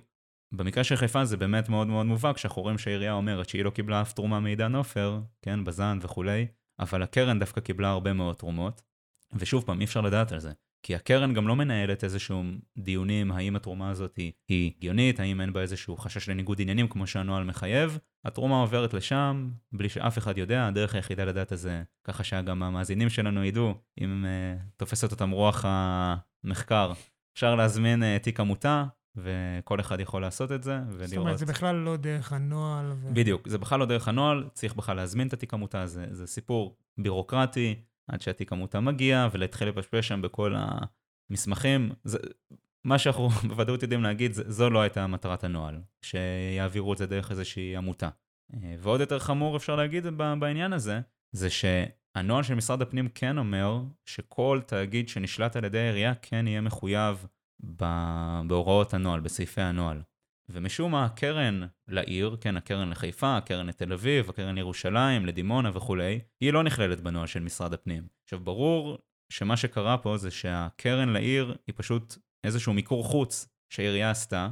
במקרה 0.53 0.85
של 0.85 0.96
חיפה 0.96 1.24
זה 1.24 1.37
באמת 1.37 1.68
מאוד 1.68 1.87
מאוד 1.87 2.07
מובהק, 2.07 2.38
שאנחנו 2.38 2.62
רואים 2.62 2.79
שהעירייה 2.79 3.12
אומרת 3.12 3.48
שהיא 3.48 3.64
לא 3.64 3.70
קיבלה 3.70 4.03
אף 4.03 4.12
תרומה 4.12 4.40
מעידן 4.40 4.74
עופר, 4.74 5.20
כן, 5.42 5.64
בז"ן 5.64 5.98
וכולי, 6.03 6.46
אבל 6.79 7.03
הקרן 7.03 7.38
דווקא 7.38 7.61
קיבלה 7.61 7.88
הרבה 7.88 8.12
מאוד 8.12 8.37
תרומות, 8.37 8.83
ושוב 9.33 9.64
פעם, 9.66 9.81
אי 9.81 9.85
אפשר 9.85 10.01
לדעת 10.01 10.33
על 10.33 10.40
זה. 10.40 10.53
כי 10.83 10.95
הקרן 10.95 11.35
גם 11.35 11.49
לא 11.49 11.57
מנהלת 11.57 12.05
איזשהו 12.05 12.43
דיונים 12.79 13.33
האם 13.33 13.57
התרומה 13.57 13.91
הזאת 13.91 14.17
היא 14.49 14.73
הגיונית, 14.77 15.21
האם 15.21 15.41
אין 15.41 15.53
בה 15.53 15.61
איזשהו 15.61 15.97
חשש 15.97 16.29
לניגוד 16.29 16.61
עניינים 16.61 16.88
כמו 16.88 17.07
שהנוהל 17.07 17.45
מחייב. 17.45 17.99
התרומה 18.25 18.61
עוברת 18.61 18.95
לשם 18.95 19.51
בלי 19.73 19.88
שאף 19.88 20.19
אחד 20.19 20.38
יודע, 20.38 20.67
הדרך 20.67 20.95
היחידה 20.95 21.25
לדעת 21.25 21.53
את 21.53 21.59
זה, 21.59 21.83
ככה 22.05 22.25
שגם 22.25 22.62
המאזינים 22.62 23.09
שלנו 23.09 23.45
ידעו, 23.45 23.75
אם 24.01 24.25
uh, 24.25 24.62
תופסת 24.77 25.12
אותם 25.12 25.31
רוח 25.31 25.64
המחקר, 25.69 26.93
אפשר 27.35 27.55
להזמין 27.55 28.03
uh, 28.03 28.23
תיק 28.23 28.41
עמותה, 28.41 28.85
וכל 29.17 29.81
אחד 29.81 30.01
יכול 30.01 30.23
לעשות 30.23 30.53
את 30.53 30.62
זה, 30.62 30.79
ולראות... 30.88 31.09
זאת 31.09 31.19
אומרת, 31.19 31.38
זה 31.38 31.47
בכלל 31.47 31.77
לא 31.77 31.97
דרך 31.97 32.33
הנוהל. 32.33 32.93
ו... 32.93 33.14
בדיוק, 33.14 33.49
זה 33.49 33.59
בכלל 33.59 33.81
לא 33.81 33.87
דרך 33.87 34.09
הנוהל, 34.09 34.49
צריך 34.53 34.75
בכלל 34.75 34.97
להזמין 34.97 35.29
את 35.29 35.33
התיק 35.33 35.55
עמותה, 35.55 35.87
זה, 35.87 36.07
זה 36.11 36.27
סיפור 36.27 36.77
בירוקרטי, 36.99 37.75
עד 38.09 38.21
שהתיק 38.21 38.53
עמותה 38.53 38.81
מגיע, 38.81 39.29
ולהתחיל 39.33 39.68
לפשפש 39.68 40.09
שם 40.09 40.23
בכל 40.23 40.55
המסמכים. 41.31 41.92
זה, 42.05 42.18
מה 42.85 42.99
שאנחנו 42.99 43.29
בוודאות 43.49 43.83
יודעים 43.83 44.03
להגיד, 44.03 44.33
זו 44.33 44.71
לא 44.71 44.81
הייתה 44.81 45.07
מטרת 45.07 45.44
הנוהל, 45.44 45.81
שיעבירו 46.03 46.92
את 46.92 46.99
זה 46.99 47.07
דרך 47.07 47.31
איזושהי 47.31 47.77
עמותה. 47.77 48.09
אה, 48.55 48.75
ועוד 48.79 49.01
יותר 49.01 49.18
חמור 49.18 49.57
אפשר 49.57 49.77
להגיד 49.77 50.07
בעניין 50.38 50.73
הזה, 50.73 51.01
זה 51.33 51.49
שהנוהל 51.51 52.42
של 52.42 52.55
משרד 52.55 52.83
הפנים 52.83 53.09
כן 53.14 53.38
אומר 53.38 53.83
שכל 54.07 54.61
תאגיד 54.66 55.09
שנשלט 55.09 55.57
על 55.57 55.64
ידי 55.64 55.79
העירייה 55.79 56.14
כן 56.14 56.47
יהיה 56.47 56.61
מחויב 56.61 57.27
בהוראות 58.47 58.94
הנוהל, 58.94 59.21
בסעיפי 59.21 59.61
הנוהל. 59.61 60.03
ומשום 60.48 60.92
מה 60.92 61.04
הקרן 61.04 61.61
לעיר, 61.88 62.37
כן, 62.40 62.56
הקרן 62.56 62.90
לחיפה, 62.90 63.37
הקרן 63.37 63.66
לתל 63.66 63.92
אביב, 63.92 64.30
הקרן 64.30 64.54
לירושלים, 64.54 65.26
לדימונה 65.26 65.70
וכולי, 65.74 66.20
היא 66.40 66.52
לא 66.52 66.62
נכללת 66.62 67.00
בנוהל 67.00 67.26
של 67.26 67.40
משרד 67.40 67.74
הפנים. 67.74 68.06
עכשיו, 68.24 68.40
ברור 68.40 68.98
שמה 69.32 69.56
שקרה 69.56 69.98
פה 69.98 70.16
זה 70.16 70.30
שהקרן 70.30 71.08
לעיר 71.08 71.56
היא 71.66 71.74
פשוט 71.76 72.16
איזשהו 72.44 72.72
מיקור 72.72 73.04
חוץ 73.04 73.48
שהעירייה 73.72 74.11
עשתה 74.11 74.48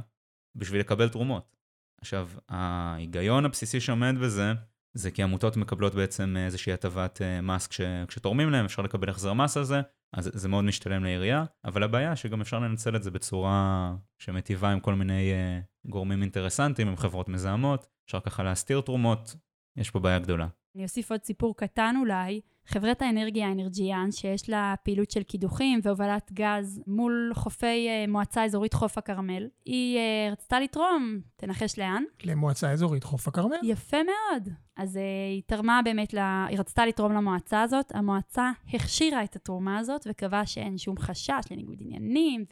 בשביל 0.55 0.79
לקבל 0.79 1.09
תרומות. 1.09 1.55
עכשיו, 2.01 2.29
ההיגיון 2.49 3.45
הבסיסי 3.45 3.79
שעומד 3.79 4.15
בזה, 4.21 4.53
זה 4.93 5.11
כי 5.11 5.23
עמותות 5.23 5.57
מקבלות 5.57 5.95
בעצם 5.95 6.35
איזושהי 6.37 6.73
הטבת 6.73 7.21
אה, 7.21 7.41
מס 7.41 7.67
כש, 7.67 7.81
כשתורמים 8.07 8.49
להם, 8.49 8.65
אפשר 8.65 8.81
לקבל 8.81 9.09
החזר 9.09 9.33
מס 9.33 9.57
על 9.57 9.63
זה, 9.63 9.81
אז 10.13 10.31
זה 10.33 10.49
מאוד 10.49 10.63
משתלם 10.63 11.03
לעירייה, 11.03 11.45
אבל 11.65 11.83
הבעיה 11.83 12.15
שגם 12.15 12.41
אפשר 12.41 12.59
לנצל 12.59 12.95
את 12.95 13.03
זה 13.03 13.11
בצורה 13.11 13.95
שמטיבה 14.17 14.69
עם 14.69 14.79
כל 14.79 14.93
מיני 14.93 15.31
uh, 15.31 15.89
גורמים 15.89 16.21
אינטרסנטיים, 16.21 16.87
עם 16.87 16.95
חברות 16.95 17.29
מזהמות, 17.29 17.87
אפשר 18.05 18.19
ככה 18.19 18.43
להסתיר 18.43 18.81
תרומות, 18.81 19.35
יש 19.77 19.91
פה 19.91 19.99
בעיה 19.99 20.19
גדולה. 20.19 20.47
אני 20.75 20.83
אוסיף 20.83 21.11
עוד 21.11 21.23
סיפור 21.23 21.57
קטן 21.57 21.95
אולי. 21.99 22.41
חברת 22.67 23.01
האנרגיה 23.01 23.51
אנרג'יאן, 23.51 24.11
שיש 24.11 24.49
לה 24.49 24.75
פעילות 24.83 25.11
של 25.11 25.23
קידוחים 25.23 25.79
והובלת 25.83 26.31
גז 26.33 26.81
מול 26.87 27.31
חופי 27.35 27.87
uh, 27.87 28.11
מועצה 28.11 28.43
אזורית 28.45 28.73
חוף 28.73 28.97
הכרמל, 28.97 29.47
היא 29.65 29.97
uh, 29.97 30.31
רצתה 30.31 30.59
לתרום, 30.59 31.19
תנחש 31.35 31.79
לאן? 31.79 32.03
למועצה 32.23 32.71
אזורית 32.71 33.03
חוף 33.03 33.27
הכרמל. 33.27 33.55
יפה 33.63 33.97
מאוד. 33.97 34.49
אז 34.77 34.95
uh, 34.95 34.99
היא 35.33 35.41
תרמה 35.45 35.79
באמת, 35.85 36.13
לה, 36.13 36.45
היא 36.49 36.59
רצתה 36.59 36.85
לתרום 36.85 37.11
למועצה 37.13 37.61
הזאת, 37.61 37.91
המועצה 37.95 38.51
הכשירה 38.73 39.23
את 39.23 39.35
התרומה 39.35 39.77
הזאת 39.77 40.07
וקבעה 40.09 40.45
שאין 40.45 40.77
שום 40.77 40.97
חשש 40.97 41.41
לניגוד 41.51 41.77
עניינים 41.79 42.45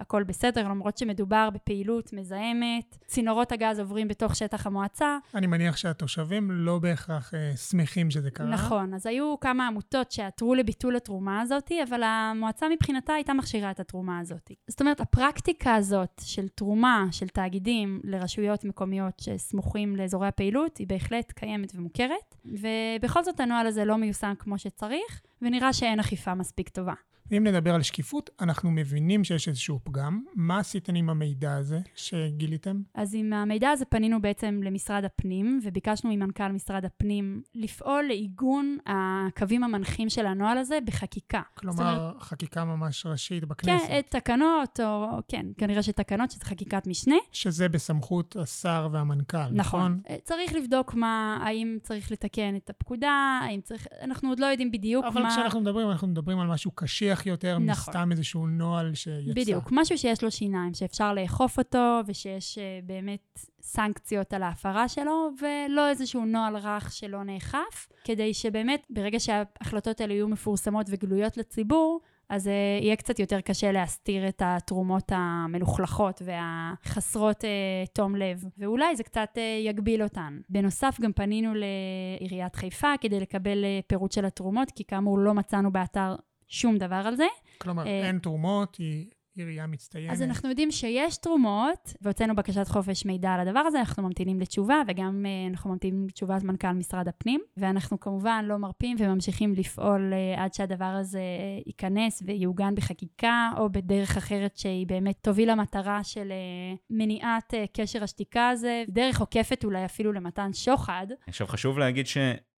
והכל 0.00 0.22
בסדר, 0.22 0.68
למרות 0.68 0.98
שמדובר 0.98 1.48
בפעילות 1.54 2.12
מזהמת. 2.12 2.98
צינורות 3.06 3.52
הגז 3.52 3.78
עוברים 3.78 4.08
בתוך 4.08 4.36
שטח 4.36 4.66
המועצה. 4.66 5.18
אני 5.34 5.46
מניח 5.46 5.76
שהתושבים 5.76 6.50
לא 6.50 6.78
בהכרח 6.78 7.34
uh, 7.34 7.56
שמחים 7.56 8.10
שזה 8.10 8.30
קרה. 8.30 8.46
נכון, 8.46 8.94
אז 8.94 9.06
היו 9.06 9.34
כמה 9.46 9.66
עמותות 9.66 10.12
שעתרו 10.12 10.54
לביטול 10.54 10.96
התרומה 10.96 11.40
הזאת, 11.40 11.72
אבל 11.88 12.02
המועצה 12.02 12.68
מבחינתה 12.68 13.12
הייתה 13.12 13.34
מכשירה 13.34 13.70
את 13.70 13.80
התרומה 13.80 14.18
הזאת. 14.18 14.50
זאת 14.68 14.80
אומרת, 14.80 15.00
הפרקטיקה 15.00 15.74
הזאת 15.74 16.22
של 16.24 16.48
תרומה 16.48 17.06
של 17.10 17.28
תאגידים 17.28 18.00
לרשויות 18.04 18.64
מקומיות 18.64 19.20
שסמוכים 19.20 19.96
לאזורי 19.96 20.28
הפעילות, 20.28 20.76
היא 20.76 20.86
בהחלט 20.86 21.32
קיימת 21.32 21.72
ומוכרת, 21.74 22.34
ובכל 22.44 23.24
זאת 23.24 23.40
הנוהל 23.40 23.66
הזה 23.66 23.84
לא 23.84 23.96
מיושם 23.96 24.32
כמו 24.38 24.58
שצריך, 24.58 25.22
ונראה 25.42 25.72
שאין 25.72 26.00
אכיפה 26.00 26.34
מספיק 26.34 26.68
טובה. 26.68 26.94
ואם 27.30 27.46
נדבר 27.46 27.74
על 27.74 27.82
שקיפות, 27.82 28.30
אנחנו 28.40 28.70
מבינים 28.70 29.24
שיש 29.24 29.48
איזשהו 29.48 29.80
פגם. 29.84 30.22
מה 30.34 30.58
עשיתם 30.58 30.94
עם 30.94 31.10
המידע 31.10 31.54
הזה 31.54 31.80
שגיליתם? 31.94 32.80
אז 32.94 33.14
עם 33.14 33.32
המידע 33.32 33.70
הזה 33.70 33.84
פנינו 33.84 34.22
בעצם 34.22 34.60
למשרד 34.64 35.04
הפנים, 35.04 35.60
וביקשנו 35.62 36.10
ממנכ"ל 36.10 36.52
משרד 36.52 36.84
הפנים 36.84 37.42
לפעול 37.54 38.04
לעיגון 38.04 38.78
הקווים 38.86 39.64
המנחים 39.64 40.08
של 40.08 40.26
הנוהל 40.26 40.58
הזה 40.58 40.78
בחקיקה. 40.84 41.40
כלומר, 41.54 41.98
אומרת, 41.98 42.22
חקיקה 42.22 42.64
ממש 42.64 43.06
ראשית 43.06 43.44
בכנסת. 43.44 43.86
כן, 43.88 44.00
תקנות, 44.08 44.80
או 44.80 45.18
כן, 45.28 45.46
כנראה 45.58 45.82
שתקנות, 45.82 46.30
שזה 46.30 46.44
חקיקת 46.44 46.86
משנה. 46.86 47.16
שזה 47.32 47.68
בסמכות 47.68 48.36
השר 48.36 48.88
והמנכ"ל, 48.92 49.38
נכון? 49.52 50.00
נכון. 50.06 50.20
צריך 50.24 50.54
לבדוק 50.54 50.94
מה, 50.94 51.38
האם 51.42 51.78
צריך 51.82 52.12
לתקן 52.12 52.56
את 52.56 52.70
הפקודה, 52.70 53.40
האם 53.42 53.60
צריך, 53.60 53.86
אנחנו 54.02 54.28
עוד 54.28 54.40
לא 54.40 54.46
יודעים 54.46 54.70
בדיוק 54.70 55.04
אבל 55.04 55.22
מה... 55.22 55.28
אבל 55.28 55.36
כשאנחנו 55.36 55.60
מדברים, 55.60 55.90
אנחנו 55.90 56.08
מדברים 56.08 56.40
על 56.40 56.46
משהו 56.46 56.70
קשיח. 56.70 57.15
מרוויח 57.16 57.26
יותר 57.26 57.58
נכון. 57.58 57.94
מסתם 57.94 58.12
איזשהו 58.12 58.46
נוהל 58.46 58.94
שיצא. 58.94 59.32
בדיוק, 59.34 59.68
משהו 59.72 59.98
שיש 59.98 60.24
לו 60.24 60.30
שיניים, 60.30 60.74
שאפשר 60.74 61.14
לאכוף 61.14 61.58
אותו, 61.58 62.00
ושיש 62.06 62.58
uh, 62.58 62.86
באמת 62.86 63.38
סנקציות 63.60 64.32
על 64.32 64.42
ההפרה 64.42 64.88
שלו, 64.88 65.30
ולא 65.40 65.88
איזשהו 65.88 66.24
נוהל 66.24 66.56
רך 66.56 66.92
שלא 66.92 67.22
נאכף, 67.22 67.88
כדי 68.04 68.34
שבאמת, 68.34 68.86
ברגע 68.90 69.20
שההחלטות 69.20 70.00
האלה 70.00 70.14
יהיו 70.14 70.28
מפורסמות 70.28 70.86
וגלויות 70.90 71.36
לציבור, 71.36 72.00
אז 72.28 72.46
uh, 72.46 72.50
יהיה 72.84 72.96
קצת 72.96 73.18
יותר 73.18 73.40
קשה 73.40 73.72
להסתיר 73.72 74.28
את 74.28 74.42
התרומות 74.44 75.12
המלוכלכות 75.14 76.22
והחסרות 76.24 77.44
uh, 77.44 77.88
תום 77.92 78.16
לב, 78.16 78.44
ואולי 78.58 78.96
זה 78.96 79.02
קצת 79.02 79.28
uh, 79.34 79.66
יגביל 79.66 80.02
אותן. 80.02 80.38
בנוסף, 80.48 81.00
גם 81.00 81.12
פנינו 81.12 81.52
לעיריית 81.54 82.56
חיפה 82.56 82.92
כדי 83.00 83.20
לקבל 83.20 83.64
uh, 83.64 83.86
פירוט 83.86 84.12
של 84.12 84.24
התרומות, 84.24 84.70
כי 84.70 84.84
כאמור 84.84 85.18
לא 85.18 85.34
מצאנו 85.34 85.72
באתר 85.72 86.14
שום 86.48 86.78
דבר 86.78 87.02
על 87.04 87.16
זה. 87.16 87.26
כלומר, 87.58 87.86
אה, 87.86 88.06
אין 88.06 88.18
תרומות, 88.18 88.76
היא 88.76 89.06
עירייה 89.36 89.66
מצטיינת. 89.66 90.12
אז 90.12 90.22
אנחנו 90.22 90.48
יודעים 90.48 90.70
שיש 90.70 91.16
תרומות, 91.16 91.94
והוצאנו 92.00 92.36
בקשת 92.36 92.68
חופש 92.68 93.06
מידע 93.06 93.30
על 93.30 93.48
הדבר 93.48 93.60
הזה, 93.60 93.78
אנחנו 93.78 94.02
ממתינים 94.02 94.40
לתשובה, 94.40 94.82
וגם 94.88 95.24
uh, 95.24 95.50
אנחנו 95.52 95.70
ממתינים 95.70 96.06
לתשובת 96.08 96.42
מנכ"ל 96.42 96.72
משרד 96.72 97.08
הפנים, 97.08 97.40
ואנחנו 97.56 98.00
כמובן 98.00 98.44
לא 98.48 98.56
מרפים 98.56 98.96
וממשיכים 99.00 99.54
לפעול 99.54 100.12
uh, 100.12 100.40
עד 100.40 100.54
שהדבר 100.54 100.84
הזה 100.84 101.18
uh, 101.18 101.62
ייכנס 101.66 102.22
ויעוגן 102.26 102.74
בחקיקה, 102.74 103.50
או 103.58 103.70
בדרך 103.72 104.16
אחרת 104.16 104.56
שהיא 104.56 104.86
באמת 104.86 105.16
תוביל 105.20 105.50
למטרה 105.50 106.04
של 106.04 106.32
uh, 106.32 106.78
מניעת 106.90 107.54
uh, 107.54 107.56
קשר 107.72 108.04
השתיקה 108.04 108.48
הזה, 108.48 108.84
דרך 108.88 109.20
עוקפת 109.20 109.64
אולי 109.64 109.84
אפילו 109.84 110.12
למתן 110.12 110.52
שוחד. 110.52 111.06
עכשיו 111.26 111.46
חשוב 111.46 111.78
להגיד 111.78 112.06
ש... 112.06 112.16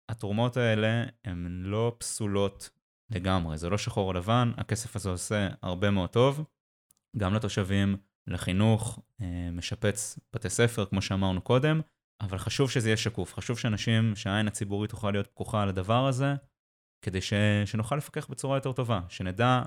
התרומות 0.09 0.57
האלה 0.57 1.03
הן 1.25 1.61
לא 1.63 1.95
פסולות 1.97 2.69
לגמרי, 3.09 3.57
זה 3.57 3.69
לא 3.69 3.77
שחור 3.77 4.07
או 4.07 4.13
לבן, 4.13 4.51
הכסף 4.57 4.95
הזה 4.95 5.09
עושה 5.09 5.49
הרבה 5.61 5.91
מאוד 5.91 6.09
טוב, 6.09 6.45
גם 7.17 7.33
לתושבים, 7.33 7.97
לחינוך, 8.27 8.99
אה, 9.21 9.49
משפץ 9.51 10.19
בתי 10.33 10.49
ספר, 10.49 10.85
כמו 10.85 11.01
שאמרנו 11.01 11.41
קודם, 11.41 11.81
אבל 12.21 12.37
חשוב 12.37 12.71
שזה 12.71 12.89
יהיה 12.89 12.97
שקוף, 12.97 13.33
חשוב 13.33 13.59
שאנשים, 13.59 14.15
שהעין 14.15 14.47
הציבורית 14.47 14.91
תוכל 14.91 15.11
להיות 15.11 15.27
פקוחה 15.27 15.63
על 15.63 15.69
הדבר 15.69 16.07
הזה, 16.07 16.35
כדי 17.01 17.21
ש, 17.21 17.33
שנוכל 17.65 17.95
לפקח 17.95 18.27
בצורה 18.27 18.57
יותר 18.57 18.71
טובה, 18.71 19.01
שנדע 19.09 19.61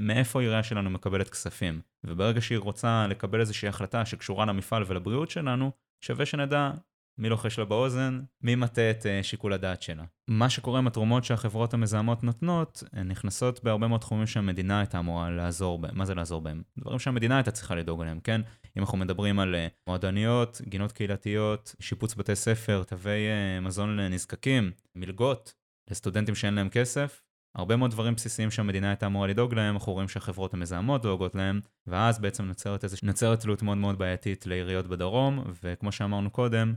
מאיפה 0.00 0.38
העירייה 0.38 0.62
שלנו 0.62 0.90
מקבלת 0.90 1.30
כספים. 1.30 1.80
וברגע 2.04 2.40
שהיא 2.40 2.58
רוצה 2.58 3.06
לקבל 3.06 3.40
איזושהי 3.40 3.68
החלטה 3.68 4.04
שקשורה 4.04 4.46
למפעל 4.46 4.82
ולבריאות 4.86 5.30
שלנו, 5.30 5.70
שווה 6.00 6.26
שנדע 6.26 6.70
מי 7.18 7.28
לוחש 7.28 7.58
לה 7.58 7.64
באוזן, 7.64 8.20
מי 8.42 8.54
מטה 8.54 8.90
את 8.90 9.02
uh, 9.02 9.22
שיקול 9.22 9.52
הדעת 9.52 9.82
שלה. 9.82 10.04
מה 10.28 10.50
שקורה 10.50 10.78
עם 10.78 10.86
התרומות 10.86 11.24
שהחברות 11.24 11.74
המזהמות 11.74 12.22
נותנות, 12.22 12.82
הן 12.92 13.08
נכנסות 13.08 13.64
בהרבה 13.64 13.88
מאוד 13.88 14.00
תחומים 14.00 14.26
שהמדינה 14.26 14.78
הייתה 14.78 14.98
אמורה 14.98 15.30
לעזור 15.30 15.78
בהם. 15.78 15.98
מה 15.98 16.04
זה 16.04 16.14
לעזור 16.14 16.40
בהם? 16.40 16.62
דברים 16.78 16.98
שהמדינה 16.98 17.36
הייתה 17.36 17.50
צריכה 17.50 17.74
לדאוג 17.74 18.00
עליהם, 18.00 18.20
כן? 18.20 18.40
אם 18.76 18.82
אנחנו 18.82 18.98
מדברים 18.98 19.38
על 19.38 19.54
uh, 19.54 19.72
מועדוניות, 19.86 20.60
גינות 20.68 20.92
קהילתיות, 20.92 21.74
שיפוץ 21.80 22.14
בתי 22.14 22.36
ספר, 22.36 22.82
תווי 22.82 23.20
מזון 23.62 23.96
לנזקקים, 23.96 24.70
מלגות 24.94 25.54
לסטודנטים 25.90 26.34
שאין 26.34 26.54
להם 26.54 26.68
כסף, 26.68 27.22
הרבה 27.56 27.76
מאוד 27.76 27.90
דברים 27.90 28.14
בסיסיים 28.14 28.50
שהמדינה 28.50 28.88
הייתה 28.88 29.06
אמורה 29.06 29.26
לדאוג 29.26 29.54
להם, 29.54 29.74
אנחנו 29.74 29.92
רואים 29.92 30.08
שהחברות 30.08 30.54
המזהמות 30.54 31.02
דואגות 31.02 31.34
להם, 31.34 31.60
ואז 31.86 32.18
בעצם 32.18 32.44
נוצרת, 32.44 32.84
איזוש... 32.84 33.02
נוצרת 33.02 33.40
תלות 33.40 33.62
מאוד 33.62 33.78
מאוד 33.78 33.98
בעייתית 33.98 34.46
לעיריות 34.46 34.86
בדרום, 34.86 35.44
וכמו 35.62 35.92
שאמרנו 35.92 36.30
קודם, 36.30 36.74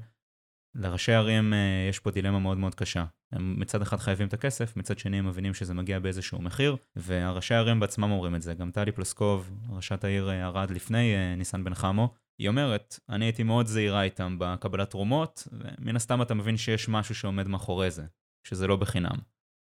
לראשי 0.78 1.12
ערים 1.12 1.54
אה, 1.54 1.88
יש 1.90 2.00
פה 2.00 2.12
דילמה 2.12 2.40
מאוד 2.40 2.58
מאוד 2.58 2.76
קשה. 2.76 3.06
הם 3.32 3.56
מצד 3.60 3.82
אחד 3.82 3.98
חייבים 3.98 4.28
את 4.28 4.34
הכסף, 4.34 4.78
מצד 4.78 5.00
שני 5.00 5.20
הם 5.20 5.28
מבינים 5.28 5.54
שזה 5.54 5.74
מגיע 5.74 6.00
באיזשהו 6.00 6.42
מחיר, 6.42 6.78
והראשי 6.96 7.54
הערים 7.54 7.80
בעצמם 7.80 8.12
אומרים 8.12 8.36
את 8.36 8.42
זה. 8.42 8.54
גם 8.54 8.72
טלי 8.72 8.92
פלסקוב, 8.92 9.52
ראשת 9.70 10.04
העיר 10.04 10.30
אה, 10.30 10.46
ערד 10.46 10.72
לפני 10.72 11.16
אה, 11.16 11.36
ניסן 11.36 11.64
בן 11.64 11.74
חמו, 11.74 12.14
היא 12.40 12.50
אומרת, 12.50 13.00
אני 13.10 13.26
הייתי 13.26 13.44
מאוד 13.44 13.66
זהירה 13.66 14.04
איתם 14.04 14.36
בקבלת 14.40 14.90
תרומות, 14.90 15.48
ומן 15.52 15.96
הסתם 15.96 16.22
אתה 16.22 16.34
מבין 16.34 16.58
שיש 16.58 16.90
משהו 16.90 17.16
שעומד 17.16 17.48
מאחורי 17.48 17.92
זה, 17.92 18.06
שזה 18.44 18.68
לא 18.68 18.76
בחינם. 18.76 19.18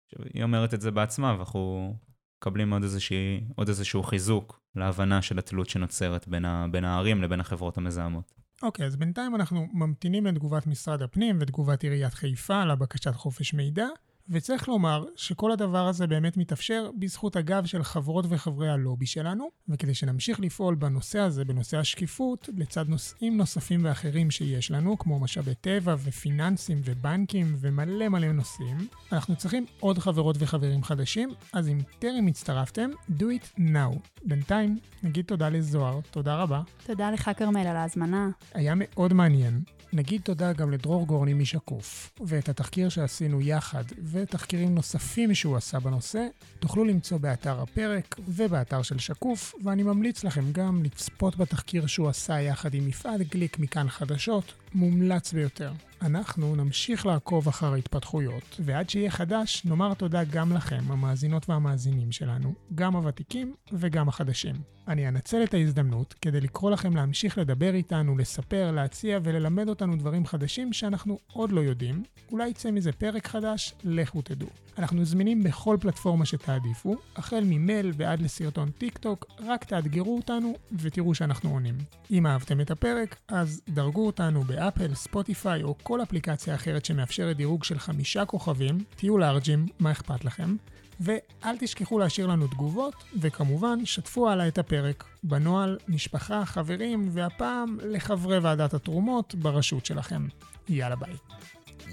עכשיו, 0.07 0.27
היא 0.35 0.43
אומרת 0.43 0.75
את 0.75 0.81
זה 0.81 0.91
בעצמה, 0.91 1.35
ואנחנו 1.37 1.95
מקבלים 2.41 2.73
עוד, 2.73 2.83
איזושהי, 2.83 3.45
עוד 3.57 3.69
איזשהו 3.69 4.03
חיזוק 4.03 4.61
להבנה 4.75 5.23
של 5.23 5.39
התלות 5.39 5.69
שנוצרת 5.69 6.29
בין, 6.29 6.45
ה, 6.45 6.67
בין 6.71 6.85
הערים 6.85 7.23
לבין 7.23 7.41
החברות 7.41 7.79
המזהמות. 7.79 8.35
אוקיי, 8.63 8.85
okay, 8.85 8.87
אז 8.87 8.97
בינתיים 8.97 9.35
אנחנו 9.35 9.67
ממתינים 9.73 10.27
לתגובת 10.27 10.67
משרד 10.67 11.03
הפנים 11.03 11.39
ותגובת 11.41 11.83
עיריית 11.83 12.15
חיפה 12.15 12.65
לבקשת 12.65 13.15
חופש 13.15 13.55
מידע, 13.55 13.87
וצריך 14.29 14.69
לומר 14.69 15.05
שכל 15.17 15.53
הדבר 15.53 15.89
הזה 15.89 16.07
באמת 16.07 16.37
מתאפשר 16.37 16.91
בזכות 16.99 17.37
הגב 17.37 17.67
של 17.67 17.83
חברות 17.83 18.25
וחברי 18.29 18.69
הלובי 18.69 19.07
שלנו, 19.07 19.49
וכדי 19.69 19.95
שנמשיך 19.95 20.41
לפעול 20.41 20.75
בנושא 20.75 21.19
הזה, 21.19 21.45
בנושא 21.45 21.79
השקיפות, 21.79 22.49
לצד 22.57 22.89
נושאים 22.89 23.37
נוספים 23.37 23.81
ואחרים 23.85 24.31
שיש 24.31 24.71
לנו, 24.71 24.99
כמו 24.99 25.21
משאבי 25.21 25.55
טבע 25.55 25.95
ופיננסים 26.05 26.81
ובנקים 26.85 27.57
ומלא 27.61 28.09
מלא 28.09 28.33
נושאים, 28.33 28.77
אנחנו 29.13 29.37
צריכים 29.37 29.67
עוד 29.81 29.99
חברות 29.99 30.37
וחברים 30.39 30.83
חדשים, 30.83 31.31
אז 31.53 31.69
אם 31.69 31.79
טרם 31.99 32.27
הצטרפתם, 32.27 32.91
do 33.19 33.23
it 33.23 33.59
now. 33.59 33.99
בינתיים, 34.25 34.79
נגיד 35.03 35.25
תודה 35.25 35.49
לזוהר, 35.49 36.01
תודה 36.11 36.37
רבה. 36.37 36.63
תודה 36.87 37.11
לך, 37.11 37.31
כרמל, 37.37 37.67
על 37.67 37.77
ההזמנה. 37.77 38.29
היה 38.55 38.73
מאוד 38.77 39.13
מעניין. 39.13 39.61
נגיד 39.93 40.21
תודה 40.23 40.53
גם 40.53 40.71
לדרור 40.73 41.07
גורני 41.07 41.35
משקוף, 41.35 42.13
ואת 42.21 42.49
התחקיר 42.49 42.89
שעשינו 42.89 43.41
יחד, 43.41 43.85
ותחקירים 44.13 44.75
נוספים 44.75 45.35
שהוא 45.35 45.57
עשה 45.57 45.81
בנושא, 45.81 46.27
תוכלו 46.59 46.85
למצוא 46.85 47.19
באתר 47.19 47.61
הפרק 47.61 48.17
ובאתר 48.29 48.83
של 48.83 48.99
שקוף, 48.99 49.55
ואני 49.65 49.83
ממליץ 49.83 50.25
לכם 50.25 50.53
גם 50.53 50.83
לצפות 50.85 51.37
בתחקיר 51.37 51.87
שהוא 51.87 52.09
עשה 52.09 52.41
יחד 52.41 52.75
עם 52.75 52.87
מפעל 52.87 53.23
גליק 53.23 53.59
מכאן 53.59 53.89
חדשות, 53.89 54.53
מומלץ 54.77 55.33
ביותר. 55.33 55.73
אנחנו 56.03 56.57
נמשיך 56.57 57.07
לעקוב 57.07 57.49
אחר 57.49 57.73
ההתפתחויות, 57.73 58.61
ועד 58.61 58.91
שיהיה 58.91 59.11
חדש, 59.11 59.63
נאמר 59.65 59.95
תודה 59.95 60.25
גם 60.25 60.53
לכם, 60.53 60.81
המאזינות 60.89 61.49
והמאזינים 61.51 62.13
שלנו, 62.13 62.55
גם 62.75 62.97
הוותיקים 62.97 63.55
וגם 63.73 64.09
החדשים. 64.09 64.55
אני 64.89 65.09
אנצל 65.09 65.43
את 65.45 65.55
ההזדמנות 65.55 66.15
כדי 66.23 66.41
לקרוא 66.41 66.71
לכם 66.71 66.97
להמשיך 66.97 67.39
לדבר 67.39 67.75
איתנו, 67.75 68.19
לספר, 68.19 68.71
להציע 68.71 69.19
וללמד 69.23 69.69
אותנו 69.69 69.97
דברים 69.97 70.27
חדשים 70.27 70.73
שאנחנו 70.73 71.19
עוד 71.33 71.53
לא 71.53 71.61
יודעים. 71.61 72.03
אולי 72.33 72.49
יצא 72.49 72.71
מזה 72.71 72.93
פרק 72.93 73.27
חדש, 73.27 73.75
לכו 73.85 74.23
תדעו. 74.23 74.49
אנחנו 74.79 75.05
זמינים 75.05 75.43
בכל 75.43 75.77
פלטפורמה 75.81 76.27
שתעדיפו, 76.27 76.97
החל 77.17 77.41
ממייל 77.45 77.93
ועד 77.97 78.23
לסרטון 78.23 78.71
טיק 78.71 78.99
טוק, 78.99 79.27
רק 79.47 79.65
תאתגרו 79.65 80.17
אותנו 80.17 80.55
ותראו 80.73 81.15
שאנחנו 81.15 81.51
עונים. 81.51 81.79
אם 82.11 82.27
אהבתם 82.27 82.61
את 82.61 82.71
הפרק, 82.71 83.17
אז 83.29 83.61
דרגו 83.69 84.07
אותנו 84.07 84.45
באפל, 84.67 84.95
ספוטיפיי 84.95 85.63
או 85.63 85.75
כל 85.83 86.03
אפליקציה 86.03 86.55
אחרת 86.55 86.85
שמאפשרת 86.85 87.37
דירוג 87.37 87.65
של 87.65 87.79
חמישה 87.79 88.25
כוכבים, 88.25 88.85
תהיו 88.97 89.19
לארג'ים, 89.19 89.67
מה 89.79 89.93
אכפת 89.93 90.25
לכם? 90.25 90.57
ואל 91.01 91.57
תשכחו 91.61 91.99
להשאיר 91.99 92.27
לנו 92.27 92.47
תגובות, 92.47 92.95
וכמובן, 93.21 93.87
שתפו 93.87 94.31
הלאה 94.31 94.49
את 94.49 94.59
הפרק 94.59 95.05
בנוהל 95.23 95.79
משפחה, 95.89 96.45
חברים, 96.45 97.09
והפעם 97.13 97.79
לחברי 97.83 98.39
ועדת 98.39 98.75
התרומות 98.75 99.35
ברשות 99.35 99.87
שלכם. 99.87 100.27
יאללה 100.69 100.97
ביי. 100.97 101.15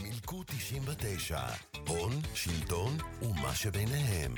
מילקו 0.01 0.43
99, 0.45 1.39
הון, 1.87 2.11
שלטון 2.33 2.97
ומה 3.21 3.55
שביניהם. 3.55 4.35